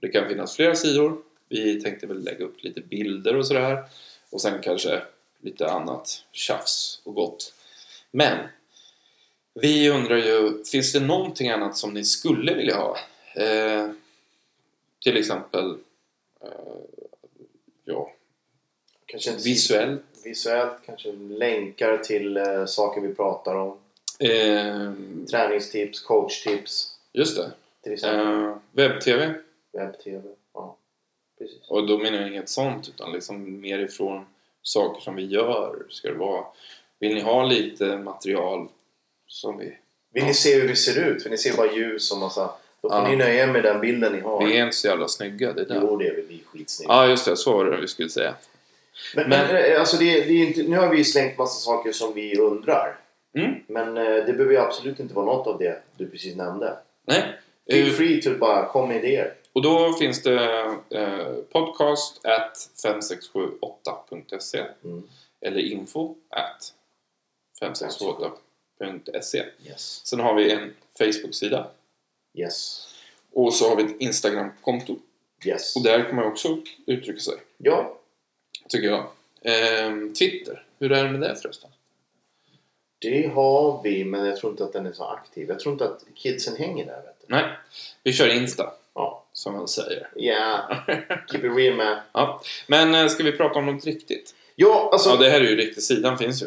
[0.00, 1.18] Det kan finnas flera sidor.
[1.48, 3.84] Vi tänkte väl lägga upp lite bilder och sådär.
[4.30, 5.02] Och sen kanske
[5.46, 7.52] lite annat tjafs och gott.
[8.10, 8.48] Men
[9.54, 12.96] vi undrar ju, finns det någonting annat som ni skulle vilja ha?
[13.34, 13.90] Eh,
[15.02, 15.70] till exempel
[16.42, 16.48] eh,
[17.84, 18.12] ja,
[19.06, 20.02] Kanske visuellt.
[20.24, 23.78] Visuellt, kanske länkar till eh, saker vi pratar om.
[24.18, 24.92] Eh,
[25.30, 27.50] Träningstips, coachtips just det.
[27.82, 28.26] till exempel.
[28.44, 29.34] Eh, Webb-tv.
[29.72, 30.22] Webb-tv.
[30.54, 30.76] Ja,
[31.38, 31.68] precis.
[31.68, 34.26] Och då menar jag inget sånt utan liksom mer ifrån
[34.66, 35.76] saker som vi gör.
[35.88, 36.44] Ska det vara.
[37.00, 38.68] Vill ni ha lite material
[39.28, 39.78] som vi...
[40.14, 41.22] Vill ni se hur vi ser ut?
[41.22, 42.50] För ni ser bara ljus och massa...
[42.82, 43.08] Då får Ja.
[43.08, 44.46] ni nöja er med den bilden ni har.
[44.46, 45.78] Vi är inte så jävla snygga, det där.
[45.82, 46.92] Jo, det är väl vi skitsnygga.
[46.92, 47.36] Ja, just det.
[47.36, 48.34] Så var det vi skulle säga.
[49.14, 51.92] Men, Men- men, eh, alltså det, det är inte, nu har vi slängt massa saker
[51.92, 52.96] som vi undrar.
[53.38, 53.54] Mm.
[53.66, 56.76] Men eh, det behöver ju absolut inte vara något av det du precis nämnde.
[57.06, 57.22] Nej.
[57.70, 59.34] Feel Eh, free to bara komma med idéer.
[59.56, 65.02] Och då finns det eh, podcast at 5678.se Mm.
[65.40, 66.72] eller info at
[67.60, 70.06] 5678.se Yes.
[70.06, 71.70] Sen har vi en Facebook-sida
[72.34, 72.86] Yes.
[73.32, 74.96] och så har vi ett Instagram-konto.
[75.44, 75.76] Yes.
[75.76, 77.98] Och där kan man också uttrycka sig, Ja,
[78.68, 79.06] tycker jag.
[79.42, 81.70] Ehm, Twitter, hur är det med det förresten?
[82.98, 85.48] det har vi, men jag tror inte att den är så aktiv.
[85.48, 87.02] Jag tror inte att kidsen hänger där.
[87.02, 87.26] Vet du.
[87.28, 87.44] Nej,
[88.02, 89.05] vi kör Insta, Ja.
[89.46, 90.08] Som man säger.
[90.16, 90.76] Yeah.
[91.30, 91.96] Keep it real man.
[92.12, 92.42] Ja.
[92.66, 94.34] Men eh, ska vi prata om något riktigt?
[94.56, 95.10] Ja, alltså...
[95.10, 95.84] Ja, det här är ju riktigt.
[95.84, 96.46] Sidan finns ju.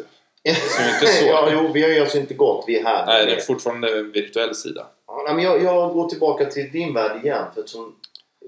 [0.54, 1.26] Så inte så.
[1.26, 2.64] ja, jo, vi har ju alltså inte gått.
[2.66, 3.06] Vi är här.
[3.06, 4.86] Nej, det är fortfarande en virtuell sida.
[5.06, 7.44] Ja, men jag, jag går tillbaka till din värld igen.
[7.54, 7.96] För som,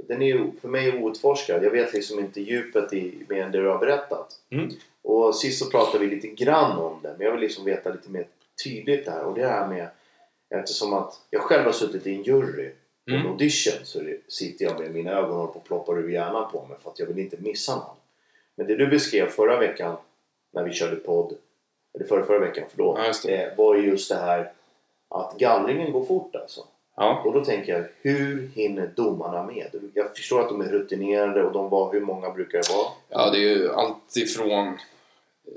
[0.09, 1.65] den är ju för mig outforskad.
[1.65, 4.29] Jag vet liksom inte djupet i mer än det du har berättat.
[4.51, 4.71] Mm.
[5.03, 7.15] Och sist så pratade vi lite grann om det.
[7.19, 8.27] Men jag vill liksom veta lite mer
[8.65, 9.23] tydligt där.
[9.23, 9.89] Och det här med
[10.55, 12.71] eftersom att jag själv har suttit i en jury
[13.09, 13.33] på en Mm.
[13.33, 16.99] audition så sitter jag med mina ögon och ploppar ur hjärnan på mig för att
[16.99, 17.97] jag vill inte missa någon.
[18.57, 19.97] Men det du beskrev förra veckan
[20.53, 21.37] när vi körde podd,
[21.95, 23.37] eller förra, förra veckan, förlåt, Ja, just det.
[23.37, 24.53] eh, var ju just det här
[25.09, 26.61] att gallringen går fort alltså.
[26.97, 29.91] Ja, Och då tänker jag, hur hinner domarna med?
[29.95, 32.89] Jag förstår att de är rutinerade och de var, hur många brukar det vara?
[33.09, 34.79] ja det är ju allt ifrån...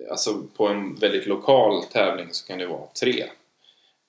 [0.10, 3.26] Alltså på en väldigt lokal tävling så kan det vara 3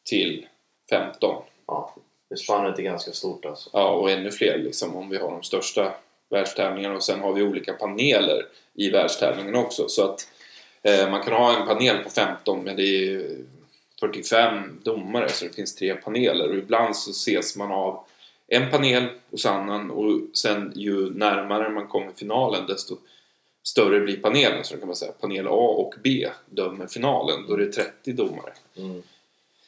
[0.05, 0.47] till
[0.91, 1.43] 15.
[1.67, 1.95] Ja,
[2.31, 3.71] det spannet är ganska stort alltså.
[3.73, 5.95] Ja, och ännu fler liksom om vi har de största
[6.31, 9.89] världstävlingarna och sen har vi olika paneler i världstävlingen också.
[9.89, 10.29] Så att
[10.83, 13.37] eh, man kan ha en panel på 15 men det är
[14.01, 18.05] 45 domare så det finns tre paneler och ibland så ses man av
[18.49, 22.97] en panel hos annan och sen ju närmare man kommer finalen desto
[23.63, 24.65] större blir panelen.
[24.65, 27.45] Så kan man säga panel A och B dömer finalen.
[27.49, 28.53] Då är det 30 domare.
[28.77, 29.03] Mm.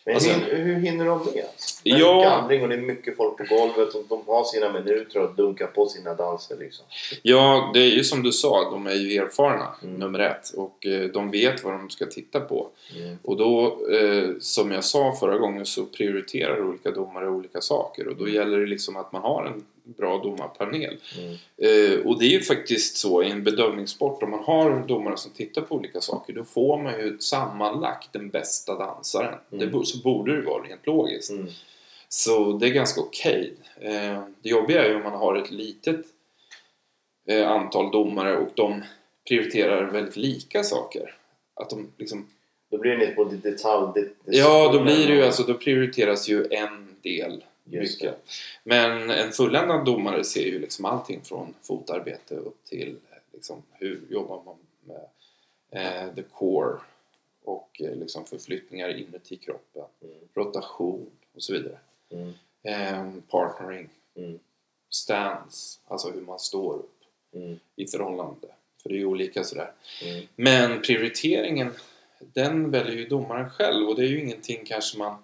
[0.08, 1.44] Men Alltså- hur, hur hinner de med?
[1.82, 2.20] Det är Ja.
[2.22, 5.66] gallring och det är mycket folk på golvet och de har sina minuter och dunkar
[5.66, 6.86] på sina danser liksom.
[7.22, 9.94] Ja, det är ju som du sa, de är ju erfarna, Mm.
[9.94, 10.50] nummer ett.
[10.56, 12.68] Och eh, de vet vad de ska titta på.
[12.96, 13.18] Mm.
[13.22, 18.08] Och då, eh, som jag sa förra gången, så prioriterar olika domare olika saker.
[18.08, 19.64] Och då gäller det liksom att man har en
[19.96, 20.96] bra domarpanel.
[21.18, 21.32] Mm.
[21.56, 25.30] Eh, och det är ju faktiskt så i en bedömningssport, om man har domare som
[25.32, 29.38] tittar på olika saker, då får man ju sammanlagt den bästa dansaren.
[29.52, 29.72] Mm.
[29.72, 31.30] Det, så borde det vara rent logiskt.
[31.30, 31.46] Mm.
[32.08, 33.54] Så det är ganska okej.
[33.80, 36.00] Eh, det jobbiga är ju om man har ett litet
[37.28, 38.82] eh, antal domare och de
[39.28, 41.14] prioriterar väldigt lika saker.
[41.54, 42.26] Att de liksom,
[42.70, 43.92] Då blir det på det- detalj...
[43.94, 48.18] Det, det ja, då blir det ju alltså, då prioriteras ju en del Just mycket.
[48.64, 54.00] Men en fulländad domare ser ju liksom allting från fotarbete upp till eh, liksom, hur
[54.10, 55.06] jobbar man med
[55.70, 56.78] eh, the core
[57.44, 60.14] och eh, liksom förflyttningar inuti kroppen, Mm.
[60.34, 61.78] rotation och så vidare.
[62.10, 62.32] Mm.
[62.62, 64.38] Eh, partnering, Mm.
[64.90, 66.94] stance, alltså hur man står upp
[67.34, 67.58] Mm.
[67.76, 68.46] i förhållande.
[68.82, 69.72] För det är ju olika sådär.
[70.04, 70.24] Mm.
[70.36, 71.72] Men prioriteringen,
[72.18, 75.22] den väljer ju domaren själv och det är ju ingenting kanske man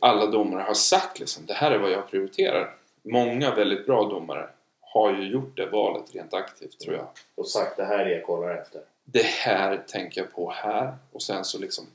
[0.00, 2.76] alla domare har sagt liksom, det här är vad jag prioriterar.
[3.02, 4.48] Många väldigt bra domare
[4.80, 7.06] har ju gjort det valet rent aktivt tror jag.
[7.34, 8.80] Och sagt det här är det jag kollar efter.
[9.04, 11.86] Det här tänker jag på här och sen så liksom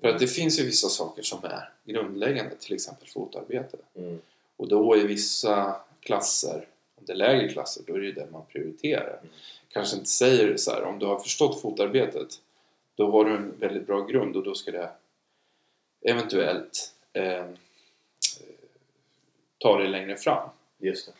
[0.00, 3.76] för att det finns ju vissa saker som är grundläggande, till exempel fotarbete.
[3.94, 4.18] Mm.
[4.56, 6.66] Och då i vissa klasser,
[6.98, 9.18] om det är lägre klasser, då är det ju det man prioriterar.
[9.22, 9.32] Mm.
[9.68, 12.28] Kanske inte säger så här, om du har förstått fotarbetet,
[12.94, 14.90] då har du en väldigt bra grund och då ska det
[16.02, 17.44] eventuellt eh,
[19.58, 20.48] ta dig längre fram.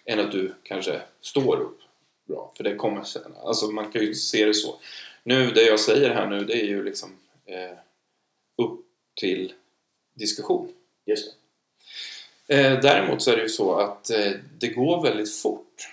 [0.05, 1.79] Än att du kanske står upp
[2.27, 2.53] bra.
[2.57, 3.35] För det kommer sen.
[3.37, 4.77] Alltså man kan ju se det så.
[5.23, 7.11] Nu, det jag säger här nu, det är ju liksom
[7.45, 7.79] eh,
[8.57, 8.81] upp
[9.21, 9.53] till
[10.15, 10.73] diskussion.
[11.07, 11.37] Just.
[12.49, 15.89] Eh, däremot så är det ju så att eh, det går väldigt fort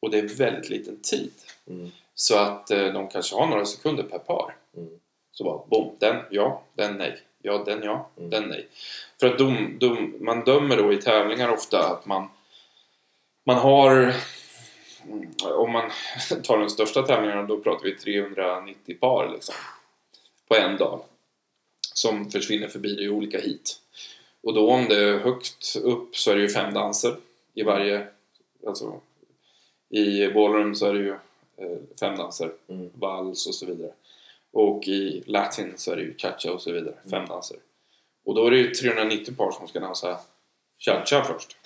[0.00, 1.32] och det är väldigt liten tid.
[1.66, 1.90] Mm.
[2.14, 4.56] Så att eh, de kanske har några sekunder per par.
[4.76, 5.00] Mm.
[5.32, 7.20] Så bara bom, den ja, den nej.
[7.42, 8.30] Ja, den ja, Mm.
[8.30, 8.68] den nej.
[9.20, 12.28] För att dom, dom, man dömer då i tävlingar ofta att man,
[13.44, 14.14] man har
[15.42, 15.90] om man
[16.42, 19.54] tar den största tävlingen då pratar vi 390 par liksom.
[20.48, 21.04] På en dag.
[21.94, 23.80] Som försvinner förbi i olika hit.
[24.42, 27.16] Och då om det är högt upp så är det ju fem danser
[27.54, 28.06] i varje...
[28.66, 29.00] Alltså
[29.88, 31.10] i ballroom så är det ju
[31.56, 32.52] eh, fem danser.
[32.68, 32.90] Mm.
[32.94, 33.92] Vals och så vidare.
[34.52, 36.94] Och i latin så är det ju cha-cha och så vidare.
[37.10, 37.56] Fem danser.
[38.24, 40.18] Och då är det ju 390 par som ska dansa
[40.78, 41.56] cha-cha först.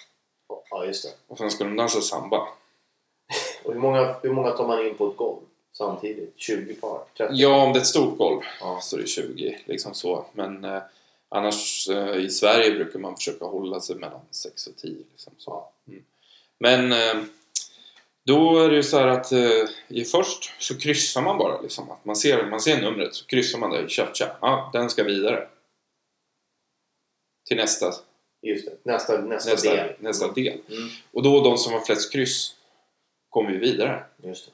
[0.70, 1.10] Ja, just det.
[1.28, 2.48] Och sen ska de dansa samba.
[3.64, 5.40] Och hur många, hur många tar man in på ett golv
[5.72, 6.32] samtidigt?
[6.36, 7.04] 20 par?
[7.16, 7.34] 30?
[7.34, 8.78] Ja, om det är ett stort golv Ja.
[8.82, 9.58] så är det 20.
[9.64, 10.24] Liksom så.
[10.32, 10.82] Men eh,
[11.28, 14.96] annars eh, i Sverige brukar man försöka hålla sig mellan 6 och 10.
[15.12, 15.64] Liksom så.
[15.88, 16.04] Mm.
[16.58, 17.24] Men eh,
[18.26, 21.60] då är det ju så här att eh, i först så kryssar man bara.
[21.60, 24.36] Liksom, att man, ser, man ser numret så kryssar man där i cha-cha.
[24.40, 25.48] Ja, den ska vidare.
[27.48, 27.92] Till nästa,
[28.42, 28.76] Just det.
[28.82, 29.92] Nästa, nästa, nästa, del.
[29.98, 30.60] nästa del.
[30.70, 30.88] Mm.
[31.12, 32.54] Och då de som har flest kryss
[33.30, 34.04] kommer ju vidare.
[34.22, 34.52] Just det.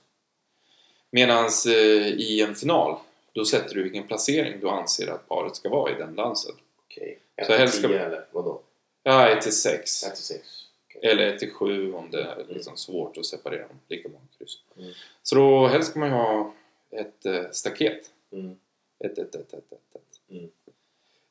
[1.13, 1.73] Medan eh,
[2.09, 2.99] i en final,
[3.33, 6.55] då sätter du vilken placering du anser att paret ska vara i den dansen.
[6.87, 7.19] Okej.
[7.47, 8.61] Så 1 helst till ska- 10 eller vadå?
[9.03, 10.05] Ja, 1 till 6.
[10.05, 10.60] 1 till 6.
[11.03, 14.59] Eller 1 till 7 om det är liksom svårt att separera dem lika många kryss.
[14.79, 14.93] Mm.
[15.23, 16.53] Så då helst ska man ju ha
[16.91, 18.11] ett eh, staket.
[18.33, 18.57] Mm.
[19.05, 19.63] 1, 1, 1, 1, 1,
[19.95, 20.01] 1.
[20.31, 20.51] Mm.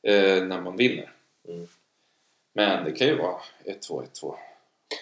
[0.02, 1.14] Eh, när man vinner.
[1.48, 1.68] Mm.
[2.54, 4.36] Men det kan ju vara 1, 2, 1, 2.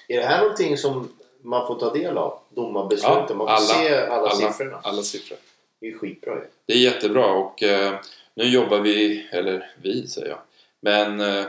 [0.08, 2.39] Är det här någonting som man får ta del av?
[2.50, 3.26] Domarbesluten?
[3.30, 4.80] Ja, man får alla- se alla, alla- siffrorna?
[4.84, 5.38] Alla siffror.
[5.80, 6.46] Det är ju skitbra ju.
[6.65, 8.00] Det är jättebra och eh,
[8.34, 10.39] nu jobbar vi, eller vi säger jag,
[10.82, 11.46] men eh,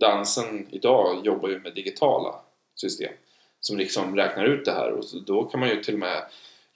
[0.00, 2.34] dansen idag jobbar ju med digitala
[2.74, 3.12] system
[3.60, 6.22] som liksom räknar ut det här och då kan man ju till och med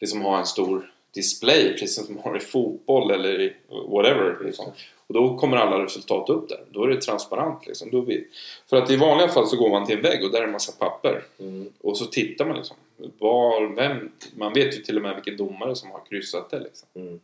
[0.00, 4.44] liksom ha en stor display precis som man har i fotboll eller i whatever.
[4.44, 4.72] Liksom.
[5.06, 6.64] Och då kommer alla resultat upp där.
[6.70, 7.66] Då är det transparent.
[7.66, 7.90] Liksom.
[7.90, 8.26] Då vi,
[8.66, 10.52] för att i vanliga fall så går man till en vägg och där är en
[10.52, 11.24] massa papper.
[11.38, 11.72] Mm.
[11.80, 12.76] Och så tittar man liksom.
[13.18, 16.61] Var, vem, man vet ju till och med vilken domare som har kryssat det.
[16.61, 16.88] Liksom.
[16.94, 17.20] Mm.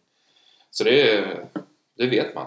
[0.71, 1.25] Så det,
[1.97, 2.47] det vet man.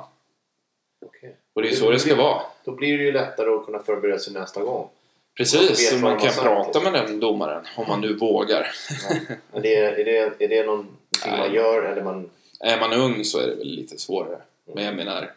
[1.06, 1.36] Okej.
[1.60, 2.42] Och det är så det ska vara.
[2.64, 4.90] Då blir det ju lättare att kunna förbereda sig nästa gång.
[5.38, 8.68] Precis, så man kan prata med den domaren om man nu vågar.
[9.10, 9.60] Ja.
[9.62, 11.40] Det, är, det, är det någonting Nej.
[11.40, 12.30] man gör eller man...
[12.60, 14.42] Är man ung så är det väl lite svårare.
[14.66, 15.34] Men jag menar,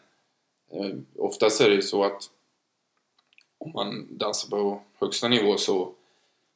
[0.73, 2.23] eh, oftast är det ju så att
[3.59, 5.93] om man dansar på högsta nivå så,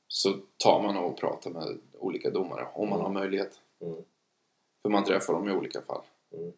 [0.08, 3.52] så tar man och pratar med olika domare om man har möjlighet.
[3.80, 3.96] Mm.
[4.82, 6.02] För man träffar dem i olika fall.
[6.32, 6.52] Mm.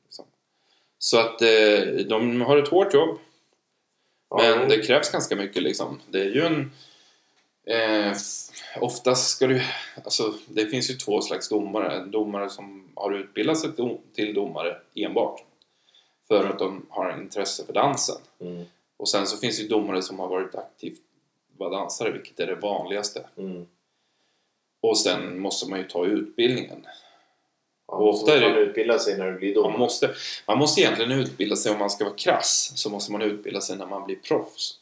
[0.98, 3.18] Så att eh, de har ett hårt jobb.
[4.37, 6.00] Men det krävs ganska mycket liksom.
[6.11, 6.70] Det är ju en...
[7.66, 8.16] Eh,
[8.80, 9.62] oftast ska du...
[10.04, 11.96] Alltså, det finns ju två slags domare.
[11.96, 13.70] En domare som har utbildat sig
[14.14, 15.44] till- domare enbart.
[16.28, 18.16] För att de har intresse för dansen.
[18.40, 18.64] Mm.
[18.96, 21.00] Och sen så finns det ju domare som har varit aktivt
[21.56, 23.26] var dansare, vilket är det vanligaste.
[23.37, 23.66] Mm.
[24.80, 26.87] Och sen måste man ju ta utbildningen.
[27.88, 29.70] Ja, Och ofta man utbilda sig när du blir domare.
[29.70, 30.14] Man måste,
[30.46, 33.77] man måste egentligen utbilda sig, om man ska vara krass, så måste man utbilda sig
[33.77, 34.74] när man blir proffs.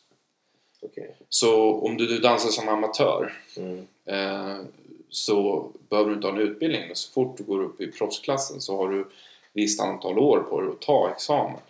[0.82, 1.16] Okej.
[1.28, 3.86] Så om du, du dansar som amatör Mm.
[4.04, 4.64] eh,
[5.10, 6.86] så behöver du inte ha en utbildning.
[6.86, 9.06] Men så fort du går upp i proffsklassen så har du ett
[9.52, 11.60] visst antal år på dig att ta examen.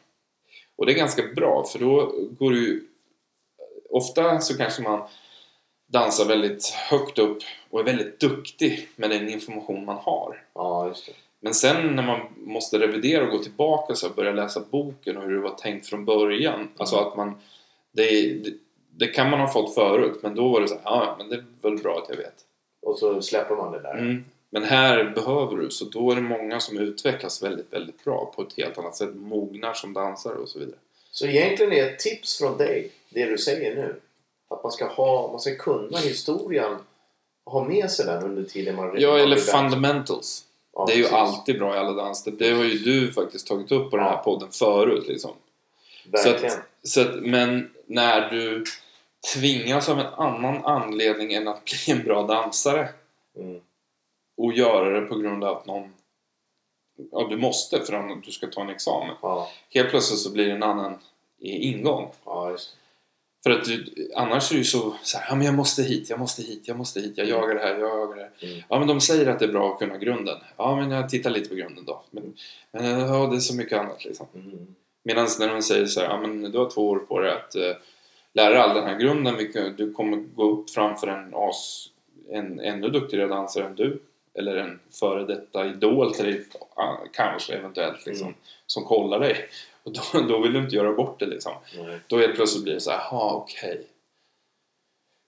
[0.77, 2.87] Och det är ganska bra för då går du
[3.90, 5.03] Ofta så kanske man
[5.87, 7.38] dansar väldigt högt upp
[7.70, 10.44] och är väldigt duktig med den information man har.
[10.55, 11.12] Ja, just det.
[11.40, 15.35] Men sen när man måste revidera och gå tillbaka så börja läsa boken och hur
[15.35, 16.68] det var tänkt från början.
[16.77, 17.40] Alltså att man...
[17.92, 18.53] Det, det,
[18.99, 21.37] det kan man ha fått förut men då var det så här, ja men det
[21.37, 22.35] är väl bra att jag vet.
[22.83, 23.99] Och så släpper man det där.
[23.99, 24.25] Mm.
[24.51, 28.42] Men här behöver du, så då är det många som utvecklas väldigt, väldigt bra på
[28.42, 29.14] ett helt annat sätt.
[29.14, 30.77] Mognar som dansare och så vidare.
[31.11, 34.01] Så egentligen är ett tips från dig, det du säger nu,
[34.51, 36.77] att man ska, ha, man ska kunna historien
[37.44, 40.45] och ha med sig den under tiden man Ja, eller fundamentals.
[40.77, 41.17] Ja, det är ju precis.
[41.19, 42.31] alltid bra i alla danser.
[42.31, 45.31] Det har ju du faktiskt tagit upp på den här podden förut liksom.
[46.12, 46.51] Verkligen.
[46.51, 48.65] Så att, så att, men när du
[49.35, 52.89] tvingas av en annan anledning än att bli en bra dansare
[53.39, 53.61] Mm.
[54.37, 55.93] och göra det på grund av att någon...
[57.12, 59.15] Ja, du måste för att du ska ta en examen.
[59.23, 60.99] Ja, Helt plötsligt så blir det en annan
[61.39, 62.11] ingång.
[62.25, 62.77] ja, just.
[63.42, 63.66] För att
[64.14, 66.62] annars är det ju så, så här, ja men jag måste hit, jag måste hit,
[66.64, 68.51] jag måste hit, jag jagar det här, jag jagar det här.
[68.51, 68.62] Mm.
[68.68, 70.38] Ja men de säger att det är bra att kunna grunden.
[70.57, 72.03] Ja men jag tittar lite på grunden då.
[72.11, 72.35] Men,
[72.70, 74.27] men ja, det är så mycket annat liksom.
[74.35, 74.75] Mm.
[75.03, 77.55] Medan när de säger så här, ja men du har två år på dig att
[77.55, 77.77] eh,
[78.33, 79.35] lära all den här grunden.
[79.77, 81.88] Du kommer gå upp framför en, as,
[82.31, 84.03] en ännu duktigare dansare än du.
[84.35, 86.44] Eller en före detta idol till dig,
[87.12, 88.27] kanske eventuellt liksom.
[88.27, 88.38] Mm.
[88.66, 89.49] Som kollar dig.
[89.87, 91.53] Och då, då vill du inte göra bort det liksom.
[91.77, 92.01] Nej.
[92.07, 93.87] Då helt plötsligt blir det så här, ha okej.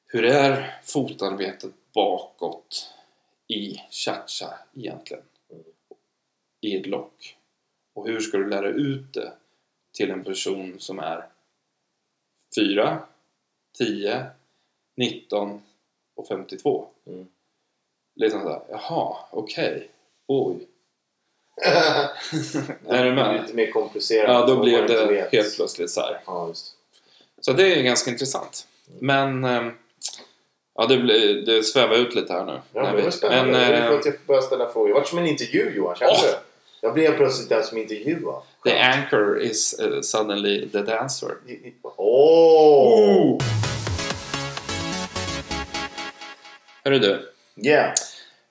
[0.06, 2.94] Hur är fotarbetet bakåt
[3.48, 5.22] i cha-cha egentligen?
[5.50, 5.64] Mm.
[6.60, 7.36] I ett lock.
[7.94, 9.32] Och hur ska du lära ut det
[9.92, 11.28] till en person som är
[12.56, 13.02] 4,
[13.78, 14.26] 10,
[14.96, 15.62] 19
[16.14, 16.88] och 52?
[17.06, 17.28] Mm.
[18.14, 19.90] Liksom såhär, jaha, okej,
[20.26, 20.68] oj.
[22.88, 23.40] Är du med?
[23.42, 24.28] lite mer komplicerat.
[24.30, 25.32] Ja, då inte det vet.
[25.32, 26.16] helt plötsligt så.
[26.26, 26.52] Ja,
[27.40, 28.66] Så det är ganska intressant.
[29.00, 29.72] Men ehm,
[30.74, 32.60] ja, det, blir- det svävar ut lite här nu.
[32.72, 33.52] Ja, men det var spännande.
[33.52, 34.88] Men, det eh, att jag börjar ställa frågor.
[34.88, 36.20] Jag varit som en intervju Johan, känner Åh!
[36.22, 36.28] du?
[36.80, 38.42] Jag blev plötsligt den som intervjuar.
[38.64, 41.30] the anchor is uh, suddenly the dancer.
[41.96, 43.38] Åh!
[46.84, 47.32] Hörru du,
[47.64, 47.92] Yeah!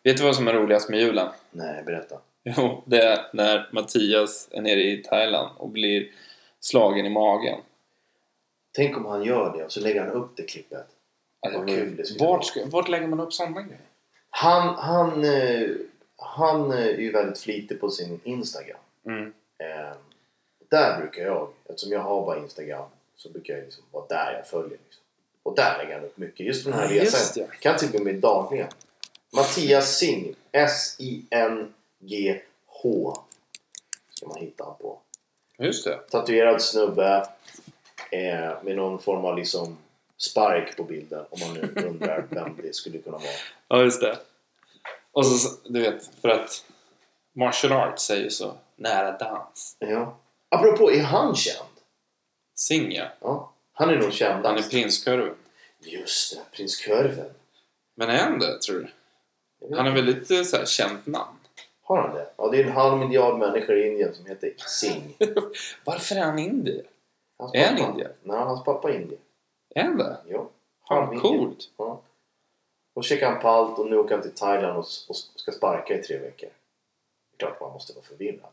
[0.04, 1.28] vet du vad som är roligast med julen?
[1.52, 2.16] Nej, berätta.
[2.56, 6.12] Jo, det är när Mattias är nere i Thailand och blir
[6.60, 7.60] slagen i magen.
[8.76, 10.86] Tänk om han gör det och så lägger han upp det klippet.
[11.40, 13.82] Alltså, Vad kul det skulle vart, ska, vart lägger man upp sådana grejer?
[14.30, 15.68] Han, han, eh,
[16.18, 18.80] han är ju väldigt flitig på sin Instagram.
[19.06, 19.34] Mm.
[19.58, 19.96] Eh,
[20.70, 24.48] där brukar jag, eftersom jag har bara Instagram, så brukar jag liksom vara där jag
[24.48, 24.70] följer.
[24.86, 25.04] Liksom.
[25.44, 26.46] Och där lägger han upp mycket.
[26.46, 27.48] Just den här Ja, just resan.
[27.52, 27.58] det.
[27.60, 28.68] Kan till och med dagligen.
[29.34, 30.36] Mattias Singh.
[32.04, 33.24] S-I-N-G-H.
[34.14, 35.00] Ska man hitta han på.
[35.60, 35.98] Just det.
[35.98, 37.28] Tatuerad snubbe.
[38.12, 39.78] Eh, med någon form av liksom
[40.18, 41.26] spark på bilden.
[41.30, 43.30] Om man nu undrar vem det skulle kunna vara.
[43.68, 44.20] Ja, just det.
[45.12, 46.66] Och så, du vet, för att
[47.34, 49.76] martial arts är ju så nära dans.
[49.80, 50.18] Ja.
[50.50, 51.68] Apropå, är han känd?
[52.56, 53.52] Singa, Ja.
[53.74, 54.46] Han är nog kändast.
[54.48, 55.36] han är prinskorven.
[55.80, 57.30] Just det, prins Körven.
[57.96, 59.76] Men är han det, tror du?
[59.76, 61.37] Han är väldigt eh, så här, känt namn.
[61.88, 62.30] Har han det?
[62.38, 65.08] Ja, det är en halv miljard människor i Indien som heter Singh.
[65.84, 66.86] Varför är han indier?
[67.40, 68.12] Hans Är han indier?
[68.24, 69.20] Nej, hans pappa är indier.
[69.76, 70.18] Är han det?
[70.28, 70.50] Ja.
[70.82, 71.22] Halvindier.
[71.22, 71.70] coolt.
[71.78, 72.02] Ja.
[72.96, 76.02] Och checkar han palt och nu åker han till Thailand och, och ska sparka i
[76.02, 76.50] tre veckor.
[76.50, 78.50] Det är klart man måste vara förvirrad.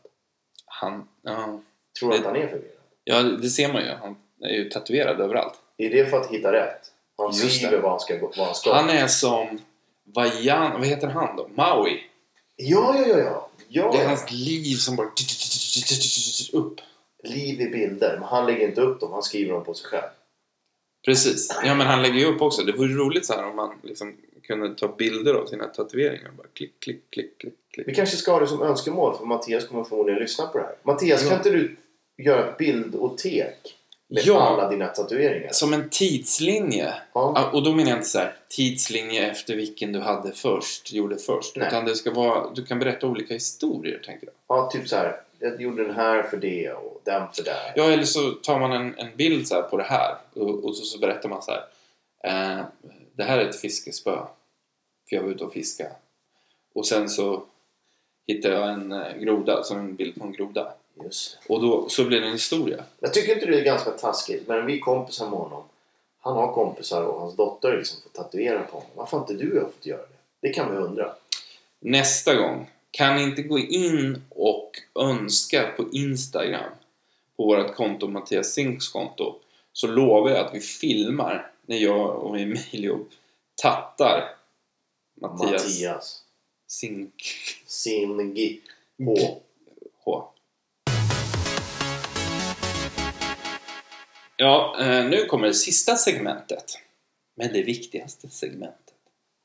[0.65, 1.59] Han, ja.
[1.99, 2.71] Tror du att han är förvirrad?
[3.03, 3.89] ja, det ser man ju.
[3.89, 5.59] Han är ju tatuerad överallt.
[5.77, 6.91] Är det för att hitta rätt?
[7.17, 8.73] Han skriver vad han ska, vad han ska.
[8.73, 9.59] Han är som
[10.03, 11.47] Vajan, vad heter han då?
[11.47, 12.03] Maui.
[12.55, 13.49] Ja, ja, ja, ja.
[13.67, 13.91] ja.
[13.91, 15.07] Det är hans liv som bara
[16.53, 16.81] upp.
[17.23, 18.17] Liv i bilder.
[18.19, 19.11] Men han lägger inte upp dem.
[19.11, 20.07] Han skriver dem på sig själv.
[21.05, 21.59] Precis.
[21.63, 22.61] Ja, men han lägger ju upp också.
[22.63, 26.31] Det vore roligt så här om man liksom kunde ta bilder av sina tatueringar.
[26.37, 27.87] Bara klick, klick, klick, klick, klick.
[27.87, 30.75] Vi kanske ska ha det som önskemål för Mattias kommer förmodligen lyssna på det här.
[30.83, 31.29] Mattias, Ja.
[31.29, 31.75] kan inte du
[32.17, 33.75] göra ett bildotek
[34.07, 34.39] med Ja.
[34.41, 35.51] alla dina tatueringar?
[35.51, 36.93] Som en tidslinje.
[37.13, 37.49] Ja.
[37.53, 41.55] Och då menar jag inte så här tidslinje efter vilken du hade först, gjorde först.
[41.55, 41.67] Nej.
[41.67, 44.57] Utan det ska vara, du kan berätta olika historier, tänker jag.
[44.57, 45.21] ja, typ så här.
[45.39, 47.73] Jag gjorde den här för det och den för det.
[47.75, 50.75] Ja, eller så tar man en, en bild så här på det här och, och
[50.75, 51.63] så, så berättar man så här.
[52.23, 52.65] Eh,
[53.15, 54.17] det här är ett fiskespö.
[55.09, 55.87] För jag var ute och fiska.
[56.75, 57.43] Och sen så
[58.27, 60.73] hittar jag en eh, groda, som en bild på en groda.
[61.03, 61.37] Just.
[61.47, 62.83] Och då så blir det en historia.
[62.99, 65.63] Jag tycker inte det är ganska taskigt, men vi är kompisar med honom.
[66.19, 68.89] Han har kompisar och hans dotter liksom får tatuera på honom.
[68.95, 70.47] Varför inte du fått göra det?
[70.47, 71.15] Det kan vi undra.
[71.79, 76.71] Nästa gång, kan ni inte gå in och önska på Instagram
[77.37, 79.35] på vårt konto, Mattias Sinks konto,
[79.73, 83.05] så lovar jag att vi filmar när jag och Emilio
[83.55, 84.35] tattar
[85.21, 86.21] Mattias, Mattias.
[86.67, 87.23] Sink
[87.65, 88.61] Singi.
[89.05, 89.41] H.
[90.03, 90.27] H.
[94.37, 96.65] Ja, eh, nu kommer det sista segmentet.
[97.37, 98.79] Men det viktigaste segmentet.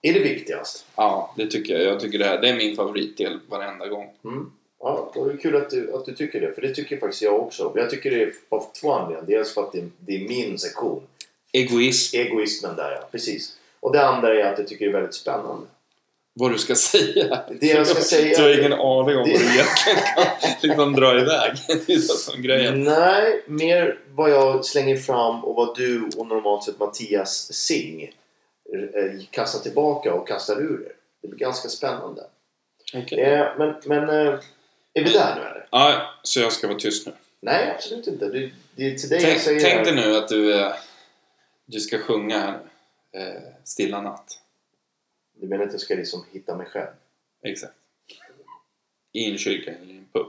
[0.02, 0.86] Är det viktigast?
[0.96, 1.82] Ja, det tycker jag.
[1.82, 4.10] Jag tycker det här det är min favoritdel varenda gång.
[4.24, 4.52] Mm.
[4.80, 6.54] Ja, det är kul att du, att du tycker det.
[6.54, 7.72] För det tycker faktiskt jag också.
[7.76, 9.38] Jag tycker det är av två anledningar.
[9.38, 11.02] Dels för att det, det är min sektion.
[11.52, 12.16] Egoism.
[12.16, 13.56] Egoismen där ja, precis.
[13.80, 15.66] Och det andra är att jag tycker det är väldigt spännande.
[16.34, 17.44] Vad du ska säga.
[17.60, 20.26] Det jag ska säga- Du har ingen aning om Det- vad du egentligen kan
[20.62, 21.52] liksom dra iväg.
[21.86, 22.84] Det är så som grejen.
[22.84, 28.04] Nej, mer vad jag slänger fram och vad du och normalt sett Mattias Singh
[28.74, 30.92] eh, kastar tillbaka och kastar ur er.
[31.22, 32.22] Det blir ganska spännande.
[32.94, 33.18] Okej.
[33.20, 34.34] Eh, men men eh,
[34.94, 35.68] är vi där nu eller?
[35.70, 37.12] Ja, så jag ska vara tyst nu.
[37.42, 38.28] Nej, absolut inte.
[38.28, 40.72] Det, det är till dig Tänk, jag säger tänk dig nu att du, eh,
[41.66, 42.58] du ska sjunga här
[43.64, 44.38] Stilla natt.
[45.40, 46.90] Du menar att jag ska liksom hitta mig själv?
[47.42, 47.74] Exakt.
[49.12, 50.26] I en kyrka eller i en pub.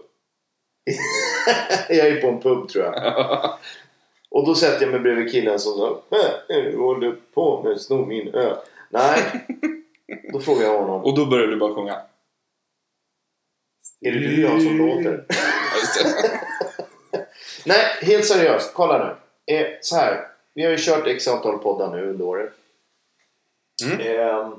[1.90, 3.60] jag är på en pub tror jag.
[4.30, 6.02] Och då sätter jag mig bredvid killen som sa
[6.50, 8.58] "Äh, Du håller på med sno min öl.
[8.90, 9.46] Nej.
[10.34, 11.04] Då frågar jag honom.
[11.04, 12.02] Och då börjar du bara sjunga.
[14.02, 15.26] Är det du jag som låter?
[17.66, 18.74] Nej, helt seriöst.
[18.74, 18.98] Kolla
[19.48, 19.56] nu.
[19.56, 20.28] Eh, så här.
[20.54, 22.54] Vi har ju kört x antal poddar nu under året.
[23.86, 24.00] Mm.
[24.00, 24.54] Ehm,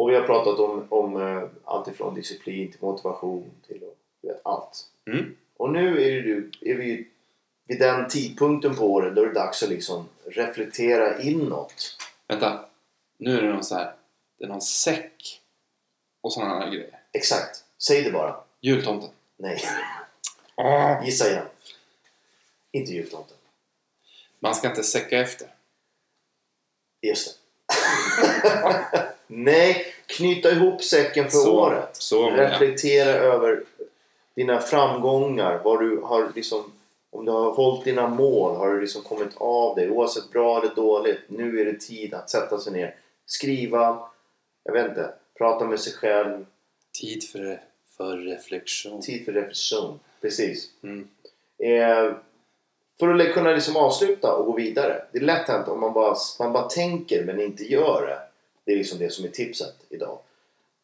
[0.00, 4.28] och vi har pratat om, om eh, allt ifrån disciplin till motivation till och, du
[4.28, 4.86] vet, allt.
[5.06, 5.36] Mm.
[5.56, 7.08] Och nu är, ju- är vi
[7.66, 11.96] vid den tidpunkten på året då är det dags att liksom reflektera inåt.
[12.28, 12.64] Vänta.
[13.18, 13.94] Nu är det någon så här.
[14.38, 15.40] Det är någon säck.
[16.20, 17.00] Och sådana här grejer.
[17.12, 17.64] Exakt.
[17.78, 18.40] Säg det bara.
[18.60, 19.10] Jultomten.
[19.36, 19.60] Nej.
[20.54, 21.04] Ah.
[21.04, 21.46] Gissa igen.
[22.72, 23.36] Inte jultomten.
[24.38, 25.54] Man ska inte säcka efter.
[27.02, 27.39] Just det.
[29.26, 31.88] Nej, knyta ihop säcken för Så- året.
[31.96, 32.30] så.
[32.30, 33.62] Reflektera över
[34.34, 35.60] dina framgångar.
[35.64, 36.72] Vad du har liksom,
[37.10, 40.74] om du har hållit dina mål, har du liksom kommit av dig oavsett bra eller
[40.74, 41.20] dåligt.
[41.26, 42.94] Nu är det tid att sätta sig ner,
[43.26, 43.98] skriva,
[44.64, 46.46] jag vet inte, prata med sig själv.
[47.00, 47.60] Tid för,
[47.96, 49.02] för reflektion.
[49.02, 50.00] Tid för reflektion.
[50.20, 50.68] Precis.
[50.82, 51.08] Mm.
[51.58, 52.12] Eh,
[53.00, 55.02] för att kunna liksom avsluta och gå vidare.
[55.12, 58.18] Det är lätt hänt om man bara, man bara tänker men inte gör det.
[58.64, 60.18] Det är liksom det som är tipset idag.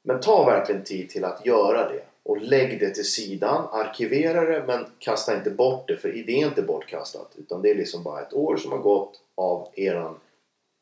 [0.03, 2.03] Men ta verkligen tid till att göra det.
[2.23, 3.69] Och lägg det till sidan.
[3.73, 7.33] Arkivera det men kasta inte bort det för det är inte bortkastat.
[7.37, 10.15] Utan det är liksom bara ett år som har gått av eran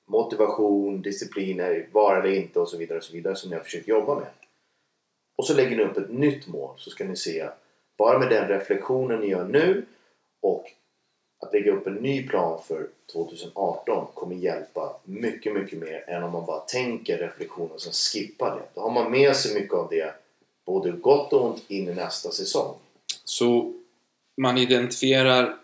[0.07, 3.89] motivation, discipliner, vara eller inte och så vidare och så vidare som ni har försökt
[3.89, 4.29] jobba med.
[5.37, 7.49] Och så lägger ni upp ett nytt mål så ska ni se
[7.99, 9.87] bara med den reflektionen ni gör nu
[10.41, 10.73] och
[11.45, 16.33] att lägga upp en ny plan för 2018 kommer hjälpa mycket, mycket mer än om
[16.33, 18.63] man bara tänker reflektion och sen skippar det.
[18.75, 20.15] Då har man med sig mycket av det,
[20.67, 22.75] både gott och ont, in i nästa säsong.
[23.25, 23.73] Så
[24.37, 25.57] man identifierar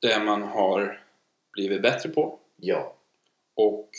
[0.00, 1.04] det man har
[1.52, 2.94] blivit bättre på Ja,
[3.54, 3.90] och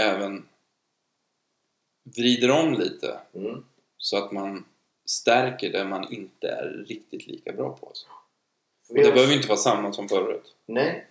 [0.00, 0.48] även
[2.16, 3.64] vrider om lite mm.
[3.96, 4.64] så att man
[5.04, 7.86] stärker det man inte är riktigt lika bra på.
[7.86, 8.06] Alltså.
[8.88, 10.54] Och det behöver ju inte vara samma som förut.
[10.66, 11.04] Nej.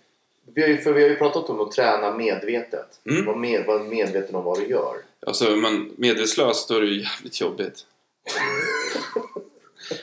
[0.53, 2.99] Vi har, ju, för vi har ju pratat om att träna medvetet.
[3.09, 3.25] Mm.
[3.25, 4.95] Var, med, var medveten om vad du gör.
[5.27, 7.85] Alltså, är man medvetslös då är det ju jävligt jobbigt.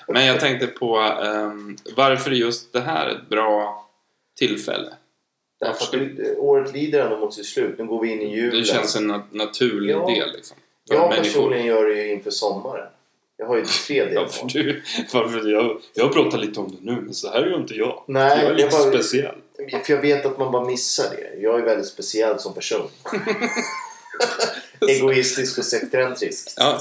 [0.09, 3.89] Men jag tänkte på ehm, varför är just det här ett bra
[4.39, 4.95] tillfälle?
[5.61, 7.79] Därför det, året lider ändå mot sitt slut.
[7.79, 8.59] Nu går vi in i julen.
[8.61, 10.07] Det känns en nat- naturlig Ja.
[10.07, 10.57] del liksom.
[10.85, 12.89] Jag personligen gör det ju inför sommaren.
[13.37, 14.29] Jag har ju tre Ja, delmål.
[14.29, 14.83] för du,
[15.13, 18.05] varför jag, jag pratar lite om det nu, men så här är ju inte jag.
[18.09, 19.35] Nej, jag är lite jag bara- speciell.
[19.85, 21.41] För jag vet att man bara missar det.
[21.41, 22.89] Jag är väldigt speciell som person.
[24.89, 26.53] Egoistisk och sektentrisk.
[26.57, 26.79] Ja.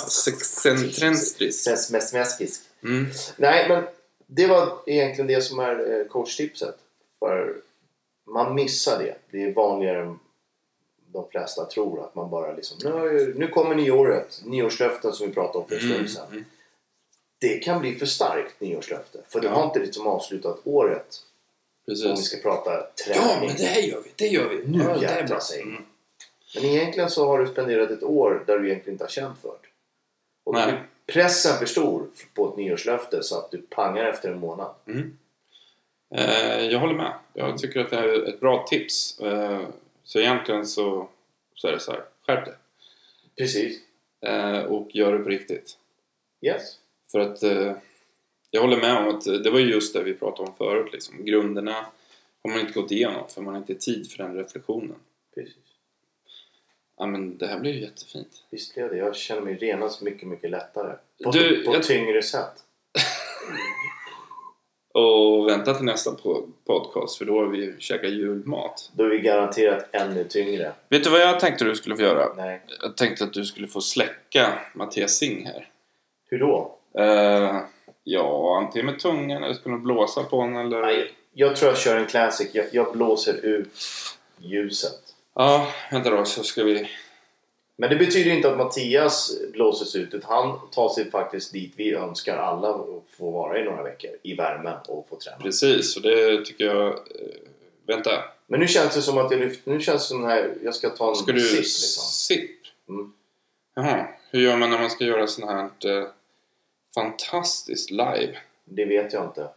[1.52, 2.62] Sesmesmeskisk.
[2.84, 3.06] Mm.
[3.38, 3.84] Nej, men
[4.28, 6.76] det var egentligen det som är eh, coachtipset.
[7.20, 7.54] För
[8.34, 9.16] man missar det.
[9.32, 10.20] Det är vanligare än
[11.14, 14.42] de flesta tror att man bara liksom nu, nu kommer nyåret.
[14.46, 16.08] Nyårslöften som vi pratade om för en stund Mm.
[16.08, 16.28] sedan.
[16.32, 16.46] Mm.
[17.42, 19.20] Det kan bli för starkt nyårslöfte.
[19.30, 19.54] För du Ja.
[19.54, 21.06] har inte liksom avslutat året.
[21.88, 22.26] Om vi Precis.
[22.26, 23.48] ska prata Ja, träning.
[23.48, 24.10] men det här gör vi.
[24.16, 24.68] Det gör vi.
[24.68, 25.40] Nu Ja, jävlar.
[25.40, 25.84] säger Mm.
[26.56, 29.50] Men egentligen så har du spenderat ett år där du egentligen inte har känt för
[29.50, 29.68] det.
[30.46, 30.74] Och Nej.
[31.08, 34.72] pressen för stor på ett nyårslöfte så att du pangar efter en månad.
[34.88, 35.18] Mm.
[36.16, 37.14] Eh, jag håller med.
[37.34, 39.20] Jag tycker att det här är ett bra tips.
[39.20, 39.62] Eh,
[40.04, 41.10] så egentligen så,
[41.56, 42.04] så är det så här.
[42.28, 42.54] Skärp dig.
[43.38, 43.80] Precis.
[44.22, 45.78] Eh, och gör det på riktigt.
[46.42, 46.80] Yes.
[47.12, 47.76] För att eh,
[48.52, 50.90] jag håller med om att det var ju just det vi pratade om förut.
[50.94, 51.26] Liksom.
[51.26, 51.86] Grunderna
[52.44, 54.96] har man inte gått igenom för man har inte tid för den reflektionen.
[55.36, 55.56] Precis.
[56.98, 58.44] Ja men det här blir ju jättefint.
[58.50, 58.98] Visst blev det.
[58.98, 60.96] Jag känner mig renast mycket, mycket lättare.
[61.24, 62.64] På, Du, på jag- tyngre sätt.
[64.96, 68.92] Och vänta till nästa po- podcast för då har vi käkat julmat.
[68.94, 70.72] Då är vi garanterat ännu tyngre.
[70.90, 72.34] Vet du vad jag tänkte du skulle få göra?
[72.38, 72.62] Nej.
[72.82, 75.70] Jag tänkte att du skulle få släcka Mattias Singh här.
[76.30, 76.78] Hur då?
[76.98, 77.60] Eh,
[78.04, 80.82] ja, antingen med tungan eller skulle blåsa på honom eller...
[80.82, 82.50] Nej, jag tror jag kör en classic.
[82.54, 83.70] Jag, jag blåser ut
[84.38, 85.00] ljuset.
[85.36, 86.90] Ja, vänta då så ska vi...
[87.76, 90.14] Men det betyder inte att Mattias blåses ut.
[90.14, 94.12] Utan han tar sig faktiskt dit vi önskar alla att få vara i några veckor.
[94.24, 95.38] I värmen och få träna.
[95.38, 96.88] Precis, och det tycker jag...
[96.88, 96.98] Eh,
[97.88, 99.72] vänta, Men nu känns det som att jag lyfter...
[99.72, 100.54] Nu känns det som här...
[100.64, 101.40] Jag ska ta en ska du...
[101.40, 102.04] sipp liksom.
[102.04, 102.52] Sipp?
[102.90, 103.14] Mm.
[103.76, 106.08] Jaha, hur gör man när man ska göra sån här eh,
[106.96, 108.38] fantastiskt live?
[108.66, 109.48] Det vet jag inte.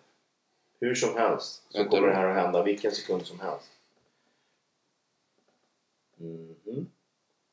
[0.81, 2.13] Hur som helst så Vänta kommer då.
[2.15, 3.71] det här att hända vilken sekund som helst.
[6.17, 6.56] Mhm.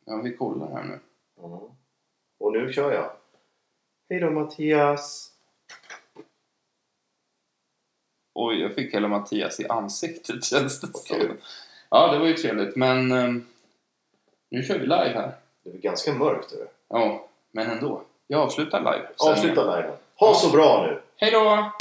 [0.06, 1.00] Ja, vi kollar här nu.
[1.42, 1.62] Ja.
[2.40, 3.12] Och nu kör jag.
[4.10, 5.30] Hej då Mattias!
[8.34, 11.38] Oj, jag fick hela Mattias i ansiktet känns det Vad som.
[11.90, 13.46] Ja, det var ju trevligt, men ehm,
[14.50, 15.32] nu kör vi live här.
[15.64, 16.50] Det är ganska mörkt.
[16.50, 16.68] Det?
[16.88, 18.04] Ja, men ändå.
[18.28, 19.08] Jag avslutar live.
[19.18, 19.98] Avsluta liven.
[20.16, 21.02] Ha så bra nu!
[21.18, 21.72] Hej då!